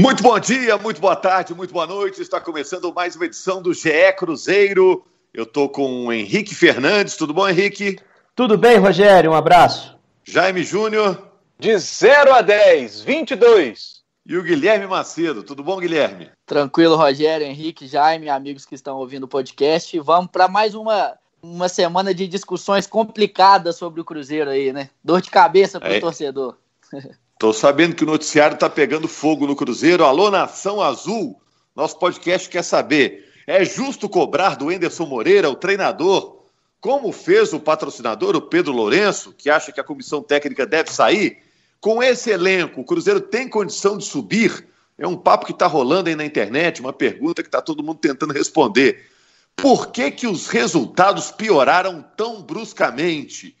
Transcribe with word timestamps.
Muito 0.00 0.22
bom 0.22 0.38
dia, 0.38 0.78
muito 0.78 1.00
boa 1.00 1.16
tarde, 1.16 1.52
muito 1.52 1.74
boa 1.74 1.84
noite. 1.84 2.22
Está 2.22 2.40
começando 2.40 2.94
mais 2.94 3.16
uma 3.16 3.24
edição 3.24 3.60
do 3.60 3.74
GE 3.74 4.12
Cruzeiro. 4.16 5.04
Eu 5.34 5.42
estou 5.42 5.68
com 5.68 6.06
o 6.06 6.12
Henrique 6.12 6.54
Fernandes. 6.54 7.16
Tudo 7.16 7.34
bom, 7.34 7.48
Henrique? 7.48 7.98
Tudo 8.32 8.56
bem, 8.56 8.76
Rogério. 8.76 9.32
Um 9.32 9.34
abraço. 9.34 9.98
Jaime 10.22 10.62
Júnior. 10.62 11.32
De 11.58 11.76
0 11.76 12.32
a 12.32 12.42
10, 12.42 13.00
22. 13.00 14.04
E 14.24 14.36
o 14.36 14.42
Guilherme 14.44 14.86
Macedo. 14.86 15.42
Tudo 15.42 15.64
bom, 15.64 15.80
Guilherme? 15.80 16.30
Tranquilo, 16.46 16.94
Rogério, 16.94 17.44
Henrique, 17.44 17.88
Jaime, 17.88 18.28
amigos 18.28 18.64
que 18.64 18.76
estão 18.76 18.98
ouvindo 18.98 19.24
o 19.24 19.28
podcast. 19.28 19.98
Vamos 19.98 20.30
para 20.30 20.46
mais 20.46 20.76
uma, 20.76 21.18
uma 21.42 21.68
semana 21.68 22.14
de 22.14 22.28
discussões 22.28 22.86
complicadas 22.86 23.74
sobre 23.74 24.00
o 24.00 24.04
Cruzeiro 24.04 24.48
aí, 24.48 24.72
né? 24.72 24.90
Dor 25.02 25.20
de 25.20 25.28
cabeça 25.28 25.80
para 25.80 25.90
o 25.90 25.94
é. 25.94 25.98
torcedor. 25.98 26.56
Tô 27.38 27.52
sabendo 27.52 27.94
que 27.94 28.02
o 28.02 28.06
noticiário 28.06 28.58
tá 28.58 28.68
pegando 28.68 29.06
fogo 29.06 29.46
no 29.46 29.54
Cruzeiro. 29.54 30.04
Alô, 30.04 30.28
Nação 30.28 30.80
Azul. 30.80 31.40
Nosso 31.74 31.96
podcast 31.96 32.48
quer 32.48 32.64
saber: 32.64 33.32
é 33.46 33.64
justo 33.64 34.08
cobrar 34.08 34.56
do 34.56 34.72
Enderson 34.72 35.06
Moreira, 35.06 35.48
o 35.48 35.54
treinador, 35.54 36.42
como 36.80 37.12
fez 37.12 37.52
o 37.52 37.60
patrocinador, 37.60 38.34
o 38.34 38.42
Pedro 38.42 38.72
Lourenço, 38.72 39.32
que 39.32 39.48
acha 39.48 39.70
que 39.70 39.80
a 39.80 39.84
comissão 39.84 40.20
técnica 40.20 40.66
deve 40.66 40.90
sair? 40.90 41.38
Com 41.80 42.02
esse 42.02 42.28
elenco, 42.28 42.80
o 42.80 42.84
Cruzeiro 42.84 43.20
tem 43.20 43.48
condição 43.48 43.96
de 43.96 44.04
subir? 44.04 44.66
É 44.98 45.06
um 45.06 45.16
papo 45.16 45.46
que 45.46 45.52
está 45.52 45.68
rolando 45.68 46.08
aí 46.08 46.16
na 46.16 46.24
internet, 46.24 46.80
uma 46.80 46.92
pergunta 46.92 47.40
que 47.40 47.48
está 47.48 47.62
todo 47.62 47.84
mundo 47.84 48.00
tentando 48.00 48.34
responder. 48.34 49.06
Por 49.54 49.92
que, 49.92 50.10
que 50.10 50.26
os 50.26 50.48
resultados 50.48 51.30
pioraram 51.30 52.04
tão 52.16 52.42
bruscamente? 52.42 53.56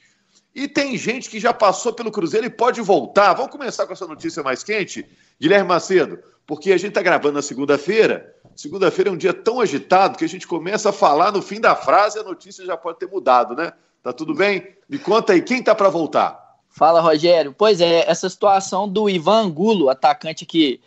E 0.58 0.66
tem 0.66 0.96
gente 0.96 1.30
que 1.30 1.38
já 1.38 1.54
passou 1.54 1.92
pelo 1.92 2.10
Cruzeiro 2.10 2.44
e 2.44 2.50
pode 2.50 2.80
voltar. 2.80 3.32
Vamos 3.32 3.52
começar 3.52 3.86
com 3.86 3.92
essa 3.92 4.08
notícia 4.08 4.42
mais 4.42 4.64
quente, 4.64 5.06
Guilherme 5.40 5.68
Macedo, 5.68 6.18
porque 6.44 6.72
a 6.72 6.76
gente 6.76 6.88
está 6.88 7.00
gravando 7.00 7.34
na 7.34 7.42
segunda-feira. 7.42 8.34
Segunda-feira 8.56 9.08
é 9.08 9.12
um 9.12 9.16
dia 9.16 9.32
tão 9.32 9.60
agitado 9.60 10.18
que 10.18 10.24
a 10.24 10.28
gente 10.28 10.48
começa 10.48 10.88
a 10.88 10.92
falar 10.92 11.30
no 11.30 11.40
fim 11.40 11.60
da 11.60 11.76
frase 11.76 12.18
e 12.18 12.20
a 12.20 12.24
notícia 12.24 12.66
já 12.66 12.76
pode 12.76 12.98
ter 12.98 13.06
mudado, 13.06 13.54
né? 13.54 13.72
Tá 14.02 14.12
tudo 14.12 14.34
bem? 14.34 14.74
Me 14.88 14.98
conta 14.98 15.32
aí, 15.32 15.42
quem 15.42 15.62
tá 15.62 15.76
para 15.76 15.90
voltar? 15.90 16.56
Fala, 16.68 17.00
Rogério. 17.00 17.54
Pois 17.56 17.80
é, 17.80 18.10
essa 18.10 18.28
situação 18.28 18.88
do 18.88 19.08
Ivan 19.08 19.42
Angulo, 19.42 19.88
atacante 19.88 20.44
que 20.44 20.80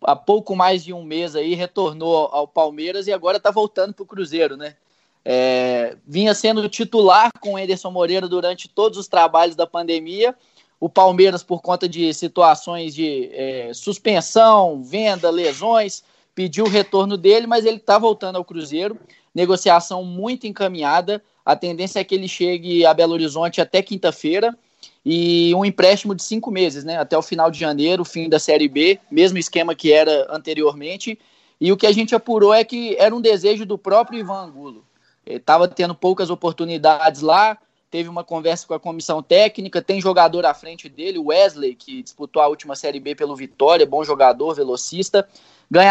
há 0.00 0.16
pouco 0.16 0.56
mais 0.56 0.82
de 0.82 0.94
um 0.94 1.04
mês 1.04 1.36
aí 1.36 1.54
retornou 1.54 2.30
ao 2.32 2.48
Palmeiras 2.48 3.06
e 3.06 3.12
agora 3.12 3.36
está 3.36 3.50
voltando 3.50 3.92
para 3.92 4.04
o 4.04 4.06
Cruzeiro, 4.06 4.56
né? 4.56 4.76
É, 5.24 5.96
vinha 6.06 6.32
sendo 6.34 6.66
titular 6.68 7.30
com 7.40 7.54
o 7.54 7.58
Ederson 7.58 7.90
Moreira 7.90 8.28
durante 8.28 8.68
todos 8.68 8.98
os 8.98 9.08
trabalhos 9.08 9.56
da 9.56 9.66
pandemia. 9.66 10.34
O 10.80 10.88
Palmeiras, 10.88 11.42
por 11.42 11.60
conta 11.60 11.88
de 11.88 12.14
situações 12.14 12.94
de 12.94 13.28
é, 13.32 13.72
suspensão, 13.74 14.82
venda, 14.82 15.28
lesões, 15.28 16.04
pediu 16.34 16.64
o 16.64 16.68
retorno 16.68 17.16
dele, 17.16 17.46
mas 17.46 17.64
ele 17.64 17.78
está 17.78 17.98
voltando 17.98 18.36
ao 18.36 18.44
Cruzeiro. 18.44 18.98
Negociação 19.34 20.04
muito 20.04 20.46
encaminhada. 20.46 21.22
A 21.44 21.56
tendência 21.56 21.98
é 21.98 22.04
que 22.04 22.14
ele 22.14 22.28
chegue 22.28 22.86
a 22.86 22.94
Belo 22.94 23.12
Horizonte 23.12 23.60
até 23.60 23.82
quinta-feira 23.82 24.56
e 25.04 25.52
um 25.54 25.64
empréstimo 25.64 26.14
de 26.14 26.22
cinco 26.22 26.50
meses, 26.50 26.84
né? 26.84 26.96
Até 26.96 27.18
o 27.18 27.22
final 27.22 27.50
de 27.50 27.58
janeiro, 27.58 28.04
fim 28.04 28.28
da 28.28 28.38
Série 28.38 28.68
B, 28.68 29.00
mesmo 29.10 29.38
esquema 29.38 29.74
que 29.74 29.92
era 29.92 30.26
anteriormente. 30.30 31.18
E 31.60 31.72
o 31.72 31.76
que 31.76 31.86
a 31.86 31.92
gente 31.92 32.14
apurou 32.14 32.54
é 32.54 32.62
que 32.64 32.94
era 32.98 33.14
um 33.14 33.20
desejo 33.20 33.66
do 33.66 33.76
próprio 33.76 34.20
Ivan 34.20 34.44
Angulo 34.44 34.87
estava 35.36 35.68
tendo 35.68 35.94
poucas 35.94 36.30
oportunidades 36.30 37.20
lá, 37.20 37.58
teve 37.90 38.08
uma 38.08 38.22
conversa 38.22 38.66
com 38.66 38.74
a 38.74 38.80
comissão 38.80 39.22
técnica, 39.22 39.80
tem 39.80 40.00
jogador 40.00 40.44
à 40.44 40.54
frente 40.54 40.88
dele, 40.88 41.18
Wesley, 41.18 41.74
que 41.74 42.02
disputou 42.02 42.42
a 42.42 42.48
última 42.48 42.76
Série 42.76 43.00
B 43.00 43.14
pelo 43.14 43.36
Vitória, 43.36 43.86
bom 43.86 44.04
jogador, 44.04 44.54
velocista, 44.54 45.26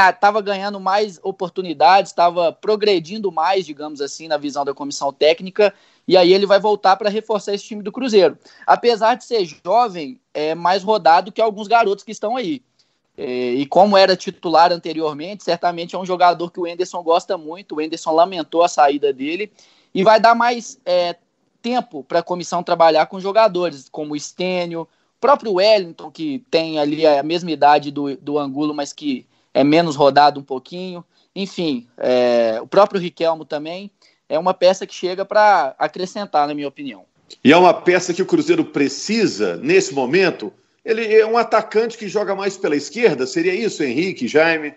estava 0.09 0.41
ganhando 0.41 0.80
mais 0.80 1.19
oportunidades, 1.23 2.11
estava 2.11 2.52
progredindo 2.52 3.31
mais, 3.31 3.65
digamos 3.65 4.02
assim, 4.02 4.27
na 4.27 4.38
visão 4.38 4.63
da 4.63 4.73
comissão 4.73 5.11
técnica, 5.11 5.73
e 6.08 6.15
aí 6.15 6.33
ele 6.33 6.45
vai 6.45 6.59
voltar 6.59 6.95
para 6.95 7.09
reforçar 7.09 7.53
esse 7.53 7.65
time 7.65 7.83
do 7.83 7.92
Cruzeiro. 7.92 8.37
Apesar 8.65 9.15
de 9.15 9.23
ser 9.23 9.43
jovem, 9.45 10.20
é 10.33 10.55
mais 10.55 10.83
rodado 10.83 11.31
que 11.31 11.42
alguns 11.42 11.67
garotos 11.67 12.03
que 12.03 12.11
estão 12.11 12.36
aí. 12.36 12.64
É, 13.17 13.54
e 13.54 13.66
como 13.66 13.98
era 13.98 14.16
titular 14.16 14.72
anteriormente, 14.72 15.44
certamente 15.44 15.95
é 15.95 16.00
um 16.00 16.05
jogador 16.05 16.52
que 16.52 16.60
o 16.60 16.67
Enderson 16.67 17.02
gosta 17.02 17.38
muito. 17.38 17.76
O 17.76 17.82
Enderson 17.82 18.11
lamentou 18.11 18.64
a 18.64 18.67
saída 18.67 19.11
dele 19.11 19.52
e 19.94 20.04
vai 20.04 20.20
dar 20.20 20.36
mais 20.36 20.80
é, 20.86 21.16
tempo 21.61 22.04
para 22.04 22.20
a 22.20 22.23
comissão 22.23 22.61
trabalhar 22.61 23.08
com 23.08 23.20
jogadores 23.20 23.89
como 23.89 24.14
o 24.14 24.20
Stênio, 24.20 24.88
próprio 25.20 25.54
Wellington, 25.54 26.11
que 26.11 26.45
tem 26.52 26.77
ali 26.77 27.06
a 27.06 27.23
mesma 27.23 27.50
idade 27.50 27.89
do, 27.89 28.16
do 28.17 28.38
Angulo, 28.38 28.73
mas 28.73 28.94
que 28.94 29.26
é 29.52 29.64
menos 29.64 29.95
rodado 29.95 30.39
um 30.39 30.44
pouquinho. 30.44 31.04
Enfim, 31.36 31.88
é, 31.98 32.60
o 32.61 32.67
próprio 32.67 33.02
Riquelmo 33.02 33.45
também 33.45 33.89
é 34.30 34.38
uma 34.38 34.54
peça 34.54 34.86
que 34.86 34.94
chega 34.94 35.26
para 35.26 35.76
acrescentar, 35.80 36.48
na 36.48 36.54
minha 36.54 36.67
opinião. 36.67 37.06
E 37.44 37.52
é 37.52 37.58
uma 37.58 37.73
peça 37.73 38.14
que 38.14 38.22
o 38.22 38.26
Cruzeiro 38.26 38.64
precisa 38.64 39.58
nesse 39.58 39.94
momento 39.94 40.54
ele 40.87 41.14
é 41.14 41.25
um 41.25 41.37
atacante 41.37 41.98
que 41.98 42.08
joga 42.08 42.33
mais 42.33 42.55
pela 42.55 42.75
esquerda, 42.75 43.27
seria 43.27 43.53
isso, 43.53 43.83
Henrique, 43.83 44.25
Jaime? 44.25 44.73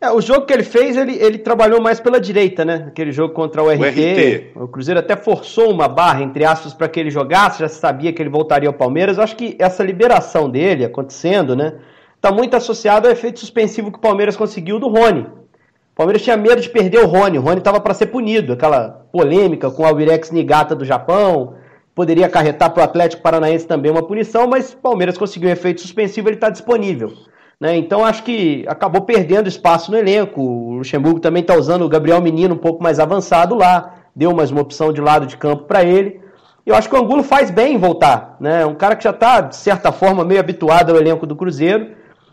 É, 0.00 0.10
o 0.10 0.20
jogo 0.20 0.44
que 0.44 0.52
ele 0.52 0.64
fez, 0.64 0.96
ele, 0.96 1.14
ele 1.14 1.38
trabalhou 1.38 1.80
mais 1.80 2.00
pela 2.00 2.20
direita, 2.20 2.64
né? 2.64 2.86
Aquele 2.88 3.12
jogo 3.12 3.32
contra 3.32 3.62
o 3.62 3.70
RT. 3.70 3.78
O, 3.78 3.84
RT. 3.84 4.52
o 4.56 4.66
Cruzeiro 4.66 4.98
até 4.98 5.14
forçou 5.14 5.70
uma 5.70 5.86
barra, 5.86 6.24
entre 6.24 6.44
aspas, 6.44 6.74
para 6.74 6.88
que 6.88 6.98
ele 6.98 7.08
jogasse, 7.08 7.60
já 7.60 7.68
sabia 7.68 8.12
que 8.12 8.20
ele 8.20 8.28
voltaria 8.28 8.68
ao 8.68 8.74
Palmeiras. 8.74 9.16
Eu 9.16 9.22
acho 9.22 9.36
que 9.36 9.54
essa 9.60 9.84
liberação 9.84 10.50
dele 10.50 10.84
acontecendo, 10.84 11.54
né? 11.54 11.74
Tá 12.20 12.32
muito 12.32 12.56
associado 12.56 13.06
ao 13.06 13.12
efeito 13.12 13.38
suspensivo 13.38 13.92
que 13.92 13.98
o 13.98 14.02
Palmeiras 14.02 14.36
conseguiu 14.36 14.80
do 14.80 14.88
Rony. 14.88 15.20
O 15.20 15.94
Palmeiras 15.94 16.22
tinha 16.22 16.36
medo 16.36 16.60
de 16.60 16.70
perder 16.70 16.98
o 16.98 17.06
Rony. 17.06 17.38
O 17.38 17.42
Rony 17.42 17.58
estava 17.58 17.78
para 17.78 17.94
ser 17.94 18.06
punido. 18.06 18.54
Aquela 18.54 19.06
polêmica 19.12 19.70
com 19.70 19.84
o 19.84 19.86
Albirex 19.86 20.32
Nigata 20.32 20.74
do 20.74 20.84
Japão 20.84 21.54
poderia 21.94 22.26
acarretar 22.26 22.70
para 22.70 22.80
o 22.80 22.84
Atlético 22.84 23.22
Paranaense 23.22 23.66
também 23.66 23.90
uma 23.90 24.02
punição, 24.02 24.46
mas 24.46 24.72
o 24.72 24.76
Palmeiras 24.78 25.18
conseguiu 25.18 25.48
um 25.48 25.52
efeito 25.52 25.80
suspensivo, 25.80 26.28
ele 26.28 26.36
está 26.36 26.48
disponível. 26.48 27.12
Né? 27.60 27.76
Então 27.76 28.04
acho 28.04 28.22
que 28.24 28.64
acabou 28.66 29.02
perdendo 29.02 29.48
espaço 29.48 29.90
no 29.90 29.96
elenco. 29.96 30.40
O 30.40 30.72
Luxemburgo 30.78 31.20
também 31.20 31.42
está 31.42 31.54
usando 31.54 31.82
o 31.82 31.88
Gabriel 31.88 32.20
Menino 32.20 32.54
um 32.54 32.58
pouco 32.58 32.82
mais 32.82 32.98
avançado 32.98 33.54
lá, 33.54 33.94
deu 34.16 34.34
mais 34.34 34.50
uma 34.50 34.62
opção 34.62 34.92
de 34.92 35.00
lado 35.00 35.26
de 35.26 35.36
campo 35.36 35.64
para 35.64 35.84
ele. 35.84 36.20
Eu 36.64 36.74
acho 36.74 36.88
que 36.88 36.94
o 36.94 36.98
Angulo 36.98 37.22
faz 37.22 37.50
bem 37.50 37.74
em 37.74 37.78
voltar. 37.78 38.36
Né? 38.40 38.64
Um 38.64 38.74
cara 38.74 38.96
que 38.96 39.04
já 39.04 39.10
está, 39.10 39.40
de 39.40 39.56
certa 39.56 39.92
forma, 39.92 40.24
meio 40.24 40.40
habituado 40.40 40.90
ao 40.90 40.96
elenco 40.96 41.26
do 41.26 41.36
Cruzeiro. 41.36 41.90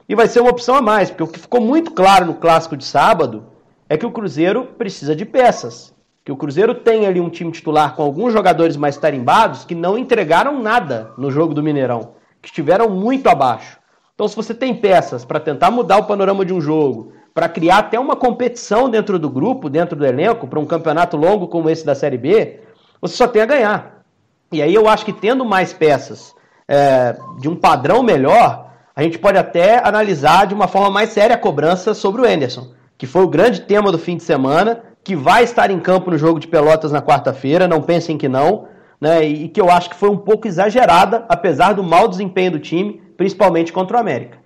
E 0.08 0.16
vai 0.16 0.28
ser 0.28 0.40
uma 0.40 0.50
opção 0.50 0.74
a 0.74 0.82
mais, 0.82 1.10
porque 1.10 1.24
o 1.24 1.28
que 1.28 1.40
ficou 1.40 1.62
muito 1.62 1.92
claro 1.92 2.26
no 2.26 2.34
clássico 2.34 2.76
de 2.76 2.84
sábado 2.84 3.46
é 3.88 3.96
que 3.96 4.06
o 4.06 4.12
Cruzeiro 4.12 4.66
precisa 4.78 5.16
de 5.16 5.26
peças 5.26 5.94
que 6.24 6.32
o 6.32 6.38
Cruzeiro 6.38 6.76
tem 6.76 7.06
ali 7.06 7.20
um 7.20 7.30
time 7.30 7.52
titular 7.52 7.96
com 7.96 8.04
alguns 8.04 8.34
jogadores 8.34 8.78
mais 8.78 8.98
tarimbados 8.98 9.66
que 9.66 9.74
não 9.74 9.98
entregaram 9.98 10.62
nada 10.62 11.12
no 11.18 11.32
jogo 11.32 11.54
do 11.54 11.64
Mineirão, 11.64 12.14
que 12.42 12.50
estiveram 12.50 12.90
muito 12.90 13.28
abaixo. 13.28 13.80
Então, 14.14 14.28
se 14.28 14.36
você 14.36 14.54
tem 14.54 14.76
peças 14.76 15.24
para 15.24 15.40
tentar 15.40 15.72
mudar 15.72 15.98
o 15.98 16.04
panorama 16.04 16.46
de 16.46 16.54
um 16.54 16.60
jogo, 16.60 17.14
para 17.34 17.48
criar 17.48 17.78
até 17.78 17.98
uma 17.98 18.16
competição 18.16 18.90
dentro 18.90 19.18
do 19.18 19.30
grupo, 19.30 19.70
dentro 19.70 19.96
do 19.96 20.06
elenco, 20.06 20.46
para 20.46 20.60
um 20.60 20.66
campeonato 20.66 21.16
longo 21.16 21.48
como 21.48 21.70
esse 21.70 21.86
da 21.86 21.96
Série 21.96 22.18
B, 22.18 22.60
você 23.02 23.16
só 23.16 23.28
tem 23.28 23.42
a 23.42 23.46
ganhar. 23.46 24.04
E 24.52 24.62
aí 24.62 24.76
eu 24.76 24.90
acho 24.90 25.06
que 25.06 25.14
tendo 25.14 25.46
mais 25.46 25.72
peças 25.72 26.36
é, 26.68 27.16
de 27.40 27.48
um 27.48 27.56
padrão 27.56 28.04
melhor, 28.04 28.72
a 28.96 29.02
gente 29.02 29.18
pode 29.18 29.38
até 29.38 29.82
analisar 29.88 30.48
de 30.48 30.54
uma 30.54 30.68
forma 30.68 30.90
mais 30.90 31.12
séria 31.12 31.36
a 31.36 31.40
cobrança 31.40 31.94
sobre 31.94 32.22
o 32.22 32.30
Enderson, 32.30 32.74
que 32.98 33.08
foi 33.08 33.24
o 33.24 33.30
grande 33.30 33.62
tema 33.62 33.90
do 33.92 33.98
fim 33.98 34.18
de 34.18 34.24
semana 34.24 34.84
que 35.04 35.16
vai 35.16 35.44
estar 35.44 35.72
em 35.72 35.80
campo 35.80 36.12
no 36.12 36.18
jogo 36.18 36.40
de 36.40 36.48
Pelotas 36.48 36.92
na 36.92 37.02
quarta-feira, 37.02 37.68
não 37.68 37.82
pensem 37.82 38.18
que 38.18 38.28
não, 38.28 38.68
né? 39.00 39.26
E 39.26 39.48
que 39.48 39.60
eu 39.60 39.70
acho 39.70 39.90
que 39.90 39.96
foi 39.96 40.10
um 40.10 40.18
pouco 40.18 40.48
exagerada, 40.48 41.26
apesar 41.30 41.74
do 41.74 41.84
mau 41.84 42.08
desempenho 42.08 42.52
do 42.52 42.60
time, 42.60 43.02
principalmente 43.18 43.72
contra 43.72 43.98
o 43.98 44.00
América. 44.00 44.38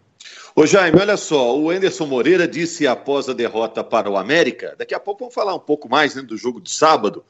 Ô 0.55 0.65
Jaime, 0.65 0.99
olha 0.99 1.17
só, 1.17 1.57
o 1.57 1.73
Enderson 1.73 2.05
Moreira 2.05 2.47
disse 2.47 2.85
após 2.85 3.27
a 3.27 3.33
derrota 3.33 3.83
para 3.83 4.09
o 4.09 4.15
América, 4.15 4.75
daqui 4.77 4.93
a 4.93 4.99
pouco 4.99 5.21
vamos 5.21 5.33
falar 5.33 5.55
um 5.55 5.59
pouco 5.59 5.89
mais 5.89 6.13
né, 6.13 6.21
do 6.21 6.37
jogo 6.37 6.61
de 6.61 6.69
sábado, 6.69 7.23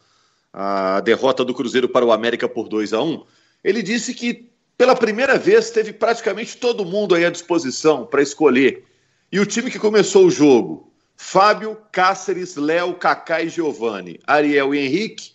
a 0.52 1.00
derrota 1.00 1.46
do 1.46 1.54
Cruzeiro 1.54 1.88
para 1.88 2.06
o 2.06 2.12
América 2.12 2.50
por 2.50 2.68
2 2.68 2.94
a 2.94 3.02
1 3.02 3.24
ele 3.64 3.82
disse 3.82 4.14
que 4.14 4.50
pela 4.78 4.96
primeira 4.96 5.38
vez 5.38 5.70
teve 5.70 5.94
praticamente 5.94 6.58
todo 6.58 6.84
mundo 6.84 7.16
aí 7.16 7.26
à 7.26 7.30
disposição 7.30 8.06
para 8.06 8.22
escolher. 8.22 8.84
E 9.32 9.40
o 9.40 9.46
time 9.46 9.72
que 9.72 9.80
começou 9.80 10.26
o 10.26 10.32
jogo 10.32 10.92
Fábio, 11.16 11.78
Cáceres, 11.92 12.56
Léo, 12.56 12.96
Kaká 12.96 13.42
e 13.42 13.50
Giovanni, 13.50 14.20
Ariel 14.26 14.74
e 14.74 14.80
Henrique, 14.80 15.34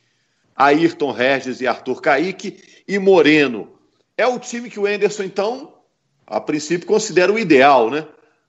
Ayrton 0.54 1.12
Regis 1.12 1.60
e 1.60 1.66
Arthur 1.66 2.00
Caíque 2.00 2.82
e 2.86 2.98
Moreno. 2.98 3.78
É 4.16 4.26
o 4.26 4.38
time 4.38 4.69
que 4.69 4.80
o 4.80 4.88
Enderson, 4.88 5.22
então, 5.22 5.75
a 6.26 6.40
princípio, 6.40 6.86
considera 6.86 7.32
o 7.32 7.38
ideal, 7.38 7.90
né? 7.90 8.06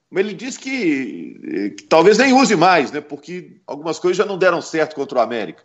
Mas 0.10 0.26
ele 0.26 0.34
diz 0.34 0.58
que, 0.58 1.74
que, 1.78 1.84
talvez 1.84 2.18
nem 2.18 2.34
use 2.34 2.56
mais, 2.56 2.92
né? 2.92 3.00
Porque 3.00 3.62
algumas 3.68 4.00
coisas 4.00 4.18
já 4.18 4.26
não 4.26 4.40
deram 4.40 4.62
certo 4.62 4.96
contra 4.96 5.20
o 5.20 5.22
América. 5.22 5.64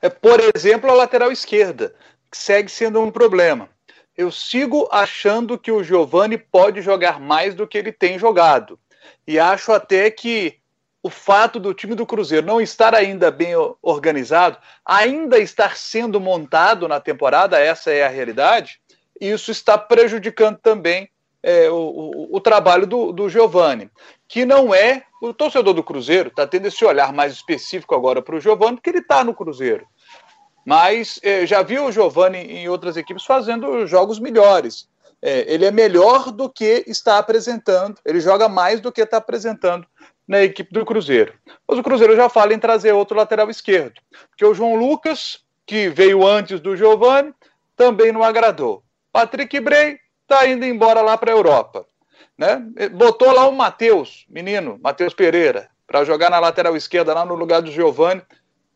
É, 0.00 0.08
por 0.08 0.38
exemplo, 0.54 0.88
a 0.88 0.94
lateral 0.94 1.32
esquerda, 1.32 1.94
que 2.30 2.38
segue 2.38 2.70
sendo 2.70 3.00
um 3.00 3.10
problema. 3.10 3.68
Eu 4.16 4.30
sigo 4.30 4.88
achando 4.92 5.58
que 5.58 5.72
o 5.72 5.82
Giovani 5.82 6.38
pode 6.38 6.80
jogar 6.80 7.18
mais 7.18 7.54
do 7.54 7.66
que 7.66 7.76
ele 7.76 7.90
tem 7.90 8.18
jogado. 8.18 8.78
E 9.26 9.38
acho 9.38 9.72
até 9.72 10.10
que 10.10 10.61
o 11.02 11.10
fato 11.10 11.58
do 11.58 11.74
time 11.74 11.94
do 11.94 12.06
Cruzeiro 12.06 12.46
não 12.46 12.60
estar 12.60 12.94
ainda 12.94 13.30
bem 13.30 13.54
organizado, 13.82 14.56
ainda 14.84 15.38
estar 15.38 15.76
sendo 15.76 16.20
montado 16.20 16.86
na 16.86 17.00
temporada, 17.00 17.58
essa 17.58 17.90
é 17.90 18.04
a 18.04 18.08
realidade, 18.08 18.80
isso 19.20 19.50
está 19.50 19.76
prejudicando 19.76 20.58
também 20.58 21.08
é, 21.42 21.68
o, 21.68 21.74
o, 21.74 22.36
o, 22.36 22.40
trabalho 22.40 22.86
do, 22.86 23.12
do 23.12 23.28
Giovani, 23.28 23.90
que 24.28 24.44
não 24.44 24.72
é 24.72 25.02
o 25.20 25.34
torcedor 25.34 25.74
do 25.74 25.82
Cruzeiro, 25.82 26.28
está 26.28 26.46
tendo 26.46 26.66
esse 26.66 26.84
olhar 26.84 27.12
mais 27.12 27.32
específico 27.32 27.94
agora 27.94 28.22
para 28.22 28.36
o 28.36 28.40
Giovani, 28.40 28.76
porque 28.76 28.90
ele 28.90 28.98
está 28.98 29.24
no 29.24 29.34
Cruzeiro. 29.34 29.84
Mas 30.64 31.18
é, 31.24 31.44
já 31.44 31.62
viu 31.62 31.86
o 31.86 31.92
Giovani 31.92 32.38
em 32.38 32.68
outras 32.68 32.96
equipes 32.96 33.24
fazendo 33.24 33.84
jogos 33.86 34.20
melhores. 34.20 34.88
É, 35.20 35.52
ele 35.52 35.64
é 35.64 35.70
melhor 35.72 36.30
do 36.30 36.48
que 36.48 36.84
está 36.86 37.18
apresentando, 37.18 37.98
ele 38.04 38.20
joga 38.20 38.48
mais 38.48 38.80
do 38.80 38.92
que 38.92 39.00
está 39.00 39.16
apresentando 39.16 39.86
na 40.26 40.42
equipe 40.42 40.72
do 40.72 40.84
Cruzeiro. 40.84 41.34
Mas 41.66 41.78
o 41.78 41.82
Cruzeiro 41.82 42.16
já 42.16 42.28
fala 42.28 42.54
em 42.54 42.58
trazer 42.58 42.92
outro 42.92 43.16
lateral 43.16 43.50
esquerdo, 43.50 44.00
porque 44.30 44.44
o 44.44 44.54
João 44.54 44.74
Lucas, 44.74 45.40
que 45.66 45.88
veio 45.88 46.26
antes 46.26 46.60
do 46.60 46.76
Giovani, 46.76 47.34
também 47.76 48.12
não 48.12 48.22
agradou. 48.22 48.82
Patrick 49.12 49.58
Bray 49.60 49.98
está 50.22 50.46
indo 50.46 50.64
embora 50.64 51.02
lá 51.02 51.18
para 51.18 51.30
a 51.30 51.34
Europa. 51.34 51.86
Né? 52.36 52.62
Botou 52.92 53.30
lá 53.30 53.46
o 53.46 53.52
Matheus, 53.52 54.24
menino, 54.28 54.78
Matheus 54.82 55.14
Pereira, 55.14 55.68
para 55.86 56.04
jogar 56.04 56.30
na 56.30 56.38
lateral 56.38 56.76
esquerda, 56.76 57.14
lá 57.14 57.24
no 57.24 57.34
lugar 57.34 57.60
do 57.60 57.70
Giovani, 57.70 58.22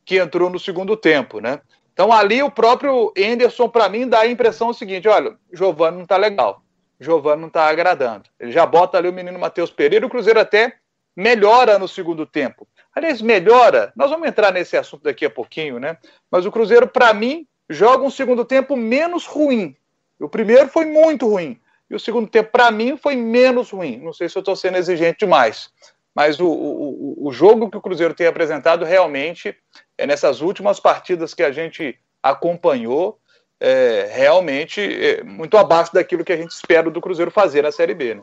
que 0.05 0.19
entrou 0.19 0.51
no 0.51 0.59
segundo 0.59 0.97
tempo. 0.97 1.41
Né? 1.41 1.61
Então 1.93 2.13
ali 2.13 2.43
o 2.43 2.51
próprio 2.51 3.13
Enderson, 3.17 3.69
para 3.69 3.89
mim, 3.89 4.07
dá 4.07 4.21
a 4.21 4.27
impressão 4.27 4.73
seguinte: 4.73 5.09
olha, 5.09 5.37
Giovani 5.53 5.97
não 5.97 6.05
está 6.05 6.17
legal. 6.17 6.63
Giovani 7.01 7.41
não 7.41 7.49
está 7.49 7.69
agradando. 7.69 8.25
Ele 8.39 8.53
já 8.53 8.67
bota 8.67 8.99
ali 8.99 9.09
o 9.09 9.13
menino 9.13 9.39
Matheus 9.39 9.71
Pereira, 9.71 10.07
o 10.07 10.11
Cruzeiro 10.11 10.41
até 10.41 10.77
melhora 11.17 11.79
no 11.79 11.89
segundo 11.89 12.27
tempo. 12.27 12.69
Aliás, 12.95 13.23
melhora, 13.23 13.93
nós 13.97 14.11
vamos 14.11 14.29
entrar 14.29 14.53
nesse 14.53 14.77
assunto 14.77 15.03
daqui 15.03 15.25
a 15.25 15.31
pouquinho, 15.31 15.79
né? 15.79 15.97
Mas 16.31 16.45
o 16.45 16.53
Cruzeiro, 16.53 16.87
para 16.87 17.15
mim, 17.15 17.47
joga 17.69 18.05
um 18.05 18.11
segundo 18.11 18.45
tempo 18.45 18.77
menos 18.77 19.27
ruim. 19.27 19.77
O 20.21 20.29
primeiro 20.29 20.69
foi 20.69 20.85
muito 20.85 21.29
ruim. 21.29 21.61
E 21.89 21.95
o 21.95 22.01
segundo 22.01 22.29
tempo, 22.29 22.51
para 22.51 22.71
mim, 22.71 22.97
foi 22.97 23.15
menos 23.17 23.71
ruim. 23.71 23.99
Não 23.99 24.13
sei 24.13 24.29
se 24.29 24.37
eu 24.37 24.41
estou 24.41 24.57
sendo 24.57 24.77
exigente 24.77 25.21
demais. 25.21 25.71
Mas 26.15 26.41
o, 26.41 26.47
o, 26.49 27.29
o 27.29 27.33
jogo 27.33 27.71
que 27.71 27.77
o 27.77 27.83
Cruzeiro 27.83 28.15
tem 28.15 28.27
apresentado 28.27 28.85
realmente 28.85 29.55
é 29.99 30.07
nessas 30.07 30.41
últimas 30.41 30.81
partidas 30.81 31.35
que 31.35 31.43
a 31.43 31.53
gente 31.53 31.99
acompanhou, 32.23 33.21
é, 33.61 34.09
realmente 34.11 34.81
é 34.81 35.23
muito 35.23 35.57
abaixo 35.57 35.93
daquilo 35.93 36.25
que 36.25 36.33
a 36.33 36.37
gente 36.37 36.51
espera 36.51 36.91
do 36.91 37.01
Cruzeiro 37.01 37.31
fazer 37.31 37.63
na 37.63 37.71
Série 37.71 37.95
B. 37.95 38.15
Né? 38.15 38.23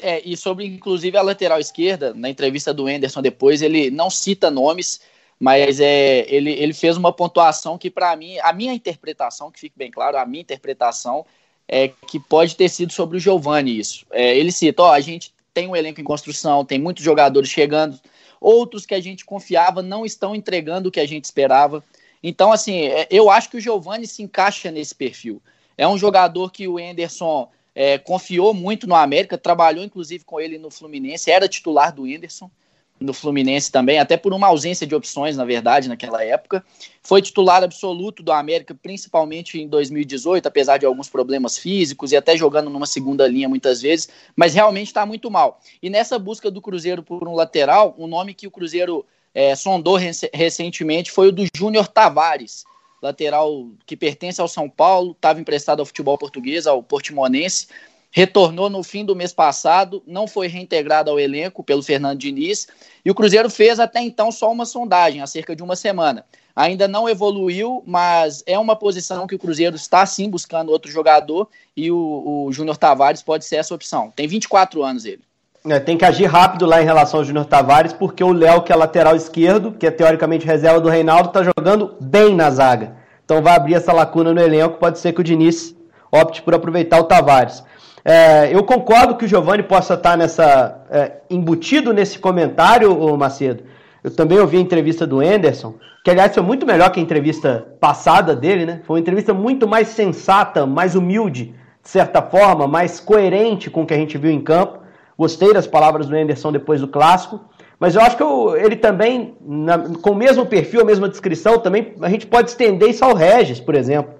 É, 0.00 0.22
e 0.24 0.36
sobre, 0.36 0.66
inclusive, 0.66 1.16
a 1.16 1.22
lateral 1.22 1.58
esquerda, 1.58 2.14
na 2.14 2.28
entrevista 2.28 2.72
do 2.72 2.88
Enderson 2.88 3.22
depois, 3.22 3.62
ele 3.62 3.90
não 3.90 4.10
cita 4.10 4.50
nomes, 4.50 5.00
mas 5.38 5.80
é, 5.80 6.26
ele, 6.28 6.52
ele 6.52 6.72
fez 6.72 6.96
uma 6.96 7.12
pontuação 7.12 7.78
que, 7.78 7.90
para 7.90 8.14
mim, 8.16 8.38
a 8.40 8.52
minha 8.52 8.72
interpretação, 8.72 9.50
que 9.50 9.60
fique 9.60 9.76
bem 9.76 9.90
claro, 9.90 10.16
a 10.16 10.26
minha 10.26 10.42
interpretação 10.42 11.24
é 11.68 11.88
que 11.88 12.18
pode 12.18 12.56
ter 12.56 12.68
sido 12.68 12.92
sobre 12.92 13.18
o 13.18 13.20
Giovani 13.20 13.78
isso. 13.78 14.06
É, 14.10 14.36
ele 14.36 14.50
cita, 14.50 14.82
ó, 14.82 14.92
a 14.92 15.00
gente 15.00 15.32
tem 15.52 15.68
um 15.68 15.76
elenco 15.76 16.00
em 16.00 16.04
construção, 16.04 16.64
tem 16.64 16.78
muitos 16.78 17.04
jogadores 17.04 17.50
chegando, 17.50 17.98
outros 18.40 18.86
que 18.86 18.94
a 18.94 19.00
gente 19.00 19.24
confiava 19.24 19.82
não 19.82 20.06
estão 20.06 20.34
entregando 20.34 20.88
o 20.88 20.92
que 20.92 21.00
a 21.00 21.06
gente 21.06 21.24
esperava. 21.24 21.84
Então, 22.22 22.50
assim, 22.50 22.82
é, 22.82 23.06
eu 23.10 23.30
acho 23.30 23.50
que 23.50 23.56
o 23.56 23.60
Giovani 23.60 24.06
se 24.06 24.22
encaixa 24.22 24.70
nesse 24.70 24.94
perfil. 24.94 25.42
É 25.76 25.86
um 25.86 25.98
jogador 25.98 26.50
que 26.50 26.66
o 26.66 26.78
Enderson 26.78 27.48
é, 27.78 27.96
confiou 27.96 28.52
muito 28.52 28.88
no 28.88 28.96
América, 28.96 29.38
trabalhou 29.38 29.84
inclusive 29.84 30.24
com 30.24 30.40
ele 30.40 30.58
no 30.58 30.68
Fluminense, 30.68 31.30
era 31.30 31.46
titular 31.46 31.94
do 31.94 32.02
Whindersson 32.02 32.50
no 32.98 33.14
Fluminense 33.14 33.70
também, 33.70 34.00
até 34.00 34.16
por 34.16 34.32
uma 34.32 34.48
ausência 34.48 34.84
de 34.84 34.96
opções, 34.96 35.36
na 35.36 35.44
verdade, 35.44 35.88
naquela 35.88 36.24
época. 36.24 36.64
Foi 37.00 37.22
titular 37.22 37.62
absoluto 37.62 38.20
do 38.20 38.32
América, 38.32 38.74
principalmente 38.74 39.60
em 39.60 39.68
2018, 39.68 40.46
apesar 40.46 40.78
de 40.78 40.86
alguns 40.86 41.08
problemas 41.08 41.56
físicos 41.56 42.10
e 42.10 42.16
até 42.16 42.36
jogando 42.36 42.68
numa 42.68 42.84
segunda 42.84 43.28
linha 43.28 43.48
muitas 43.48 43.80
vezes, 43.80 44.08
mas 44.34 44.54
realmente 44.54 44.88
está 44.88 45.06
muito 45.06 45.30
mal. 45.30 45.60
E 45.80 45.88
nessa 45.88 46.18
busca 46.18 46.50
do 46.50 46.60
Cruzeiro 46.60 47.04
por 47.04 47.28
um 47.28 47.34
lateral, 47.36 47.94
um 47.96 48.08
nome 48.08 48.34
que 48.34 48.48
o 48.48 48.50
Cruzeiro 48.50 49.06
é, 49.32 49.54
sondou 49.54 49.96
recentemente 50.34 51.12
foi 51.12 51.28
o 51.28 51.32
do 51.32 51.44
Júnior 51.56 51.86
Tavares, 51.86 52.64
lateral 53.00 53.68
que 53.86 53.96
pertence 53.96 54.40
ao 54.40 54.48
São 54.48 54.68
Paulo, 54.68 55.12
estava 55.12 55.40
emprestado 55.40 55.80
ao 55.80 55.86
futebol 55.86 56.18
português, 56.18 56.66
ao 56.66 56.82
Portimonense, 56.82 57.68
retornou 58.10 58.70
no 58.70 58.82
fim 58.82 59.04
do 59.04 59.14
mês 59.14 59.32
passado, 59.32 60.02
não 60.06 60.26
foi 60.26 60.48
reintegrado 60.48 61.10
ao 61.10 61.20
elenco 61.20 61.62
pelo 61.62 61.82
Fernando 61.82 62.18
Diniz, 62.18 62.66
e 63.04 63.10
o 63.10 63.14
Cruzeiro 63.14 63.50
fez 63.50 63.78
até 63.78 64.00
então 64.00 64.32
só 64.32 64.50
uma 64.50 64.64
sondagem, 64.64 65.20
há 65.20 65.26
cerca 65.26 65.54
de 65.54 65.62
uma 65.62 65.76
semana. 65.76 66.24
Ainda 66.56 66.88
não 66.88 67.08
evoluiu, 67.08 67.82
mas 67.86 68.42
é 68.46 68.58
uma 68.58 68.74
posição 68.74 69.26
que 69.26 69.34
o 69.34 69.38
Cruzeiro 69.38 69.76
está 69.76 70.04
sim 70.04 70.28
buscando 70.28 70.72
outro 70.72 70.90
jogador, 70.90 71.48
e 71.76 71.90
o, 71.90 72.46
o 72.46 72.52
Júnior 72.52 72.76
Tavares 72.76 73.22
pode 73.22 73.44
ser 73.44 73.56
essa 73.56 73.74
opção. 73.74 74.10
Tem 74.10 74.26
24 74.26 74.82
anos 74.82 75.04
ele. 75.04 75.22
É, 75.66 75.80
tem 75.80 75.96
que 75.96 76.04
agir 76.04 76.26
rápido 76.26 76.66
lá 76.66 76.80
em 76.80 76.84
relação 76.84 77.20
ao 77.20 77.24
Júnior 77.24 77.44
Tavares, 77.44 77.92
porque 77.92 78.22
o 78.22 78.32
Léo, 78.32 78.62
que 78.62 78.72
é 78.72 78.76
lateral 78.76 79.16
esquerdo, 79.16 79.72
que 79.72 79.86
é 79.86 79.90
teoricamente 79.90 80.46
reserva 80.46 80.80
do 80.80 80.88
Reinaldo, 80.88 81.28
está 81.28 81.42
jogando 81.42 81.96
bem 82.00 82.34
na 82.34 82.50
zaga. 82.50 82.92
Então 83.24 83.42
vai 83.42 83.56
abrir 83.56 83.74
essa 83.74 83.92
lacuna 83.92 84.32
no 84.32 84.40
elenco, 84.40 84.78
pode 84.78 84.98
ser 84.98 85.12
que 85.12 85.20
o 85.20 85.24
Diniz 85.24 85.76
opte 86.10 86.42
por 86.42 86.54
aproveitar 86.54 86.98
o 86.98 87.04
Tavares. 87.04 87.62
É, 88.04 88.54
eu 88.54 88.62
concordo 88.64 89.16
que 89.16 89.24
o 89.24 89.28
Giovani 89.28 89.62
possa 89.62 89.94
estar 89.94 90.12
tá 90.12 90.16
nessa 90.16 90.80
é, 90.90 91.12
embutido 91.28 91.92
nesse 91.92 92.18
comentário, 92.18 93.16
Macedo. 93.18 93.64
Eu 94.02 94.10
também 94.14 94.38
ouvi 94.38 94.56
a 94.56 94.60
entrevista 94.60 95.06
do 95.06 95.20
Anderson, 95.20 95.74
que 96.04 96.10
aliás 96.10 96.32
foi 96.32 96.42
muito 96.42 96.64
melhor 96.64 96.90
que 96.90 97.00
a 97.00 97.02
entrevista 97.02 97.66
passada 97.80 98.34
dele, 98.34 98.64
né? 98.64 98.80
Foi 98.86 98.94
uma 98.94 99.00
entrevista 99.00 99.34
muito 99.34 99.66
mais 99.66 99.88
sensata, 99.88 100.64
mais 100.64 100.94
humilde, 100.94 101.54
de 101.82 101.88
certa 101.88 102.22
forma, 102.22 102.66
mais 102.66 103.00
coerente 103.00 103.68
com 103.68 103.82
o 103.82 103.86
que 103.86 103.92
a 103.92 103.98
gente 103.98 104.16
viu 104.16 104.30
em 104.30 104.40
campo. 104.40 104.78
Gostei 105.18 105.52
das 105.52 105.66
palavras 105.66 106.06
do 106.06 106.14
Anderson 106.14 106.52
depois 106.52 106.80
do 106.80 106.86
clássico. 106.86 107.40
Mas 107.80 107.96
eu 107.96 108.00
acho 108.00 108.16
que 108.16 108.22
eu, 108.22 108.56
ele 108.56 108.76
também, 108.76 109.34
na, 109.40 109.78
com 109.78 110.10
o 110.10 110.14
mesmo 110.14 110.46
perfil, 110.46 110.80
a 110.80 110.84
mesma 110.84 111.08
descrição, 111.08 111.58
também 111.58 111.94
a 112.00 112.08
gente 112.08 112.26
pode 112.26 112.50
estender 112.50 112.88
isso 112.88 113.04
ao 113.04 113.14
Regis, 113.14 113.58
por 113.58 113.74
exemplo. 113.74 114.14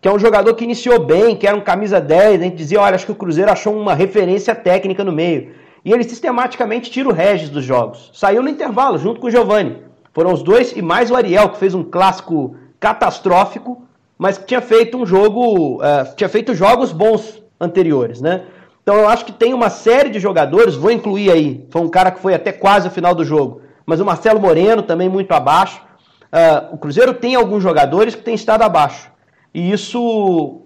Que 0.00 0.06
é 0.06 0.12
um 0.12 0.18
jogador 0.18 0.54
que 0.54 0.62
iniciou 0.62 1.04
bem, 1.04 1.34
que 1.34 1.46
era 1.46 1.56
um 1.56 1.60
camisa 1.60 2.00
10, 2.00 2.40
a 2.40 2.44
gente 2.44 2.56
dizia, 2.56 2.80
olha, 2.80 2.94
acho 2.94 3.06
que 3.06 3.12
o 3.12 3.16
Cruzeiro 3.16 3.50
achou 3.50 3.76
uma 3.76 3.94
referência 3.94 4.54
técnica 4.54 5.02
no 5.02 5.12
meio. 5.12 5.52
E 5.84 5.92
ele 5.92 6.04
sistematicamente 6.04 6.90
tira 6.90 7.08
o 7.08 7.12
Regis 7.12 7.48
dos 7.48 7.64
jogos. 7.64 8.10
Saiu 8.12 8.42
no 8.42 8.48
intervalo, 8.48 8.98
junto 8.98 9.20
com 9.20 9.26
o 9.26 9.30
Giovani. 9.30 9.78
Foram 10.12 10.32
os 10.32 10.42
dois 10.42 10.72
e 10.72 10.82
mais 10.82 11.10
o 11.10 11.16
Ariel, 11.16 11.48
que 11.48 11.58
fez 11.58 11.74
um 11.74 11.84
clássico 11.84 12.56
catastrófico, 12.78 13.82
mas 14.18 14.38
que 14.38 14.46
tinha 14.46 14.60
feito 14.60 14.96
um 14.96 15.06
jogo. 15.06 15.76
Uh, 15.76 16.14
tinha 16.16 16.28
feito 16.28 16.54
jogos 16.54 16.92
bons 16.92 17.42
anteriores, 17.60 18.20
né? 18.20 18.42
Então 18.86 19.00
eu 19.00 19.08
acho 19.08 19.24
que 19.24 19.32
tem 19.32 19.52
uma 19.52 19.68
série 19.68 20.10
de 20.10 20.20
jogadores, 20.20 20.76
vou 20.76 20.92
incluir 20.92 21.28
aí, 21.32 21.66
foi 21.70 21.82
um 21.82 21.88
cara 21.88 22.12
que 22.12 22.20
foi 22.20 22.34
até 22.34 22.52
quase 22.52 22.86
o 22.86 22.90
final 22.92 23.16
do 23.16 23.24
jogo, 23.24 23.62
mas 23.84 23.98
o 23.98 24.04
Marcelo 24.04 24.38
Moreno 24.38 24.80
também 24.80 25.08
muito 25.08 25.32
abaixo. 25.32 25.82
Uh, 26.26 26.74
o 26.74 26.78
Cruzeiro 26.78 27.12
tem 27.12 27.34
alguns 27.34 27.64
jogadores 27.64 28.14
que 28.14 28.22
têm 28.22 28.36
estado 28.36 28.62
abaixo. 28.62 29.10
E 29.52 29.72
isso 29.72 30.62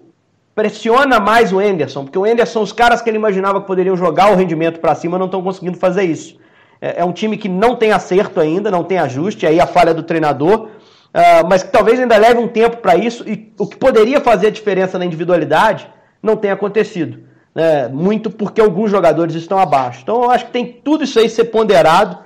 pressiona 0.53 1.19
mais 1.19 1.51
o 1.51 1.59
Enderson, 1.59 2.03
porque 2.03 2.19
o 2.19 2.27
Enderson, 2.27 2.61
os 2.61 2.71
caras 2.71 3.01
que 3.01 3.09
ele 3.09 3.17
imaginava 3.17 3.59
que 3.59 3.65
poderiam 3.65 3.97
jogar 3.97 4.31
o 4.31 4.35
rendimento 4.35 4.79
para 4.79 4.93
cima, 4.93 5.17
não 5.17 5.25
estão 5.25 5.41
conseguindo 5.41 5.79
fazer 5.79 6.03
isso. 6.03 6.37
É, 6.79 7.01
é, 7.01 7.03
um 7.03 7.11
time 7.11 7.35
que 7.37 7.49
não 7.49 7.75
tem 7.75 7.91
acerto 7.91 8.39
ainda, 8.39 8.69
não 8.69 8.83
tem 8.83 8.99
ajuste, 8.99 9.47
aí 9.47 9.59
a 9.59 9.65
falha 9.65 9.95
do 9.95 10.03
treinador, 10.03 10.65
uh, 10.67 11.47
mas 11.49 11.63
que 11.63 11.71
talvez 11.71 11.99
ainda 11.99 12.17
leve 12.17 12.39
um 12.39 12.47
tempo 12.47 12.77
para 12.77 12.95
isso, 12.95 13.27
e 13.27 13.51
o 13.57 13.65
que 13.65 13.77
poderia 13.77 14.21
fazer 14.21 14.45
a 14.45 14.51
diferença 14.51 14.99
na 14.99 15.05
individualidade 15.05 15.89
não 16.21 16.37
tem 16.37 16.51
acontecido 16.51 17.30
né, 17.53 17.87
muito 17.87 18.29
porque 18.29 18.61
alguns 18.61 18.89
jogadores 18.89 19.35
estão 19.35 19.59
abaixo. 19.59 20.01
Então 20.03 20.23
eu 20.23 20.31
acho 20.31 20.45
que 20.45 20.51
tem 20.51 20.65
tudo 20.65 21.03
isso 21.03 21.19
aí 21.19 21.29
ser 21.29 21.45
ponderado 21.45 22.17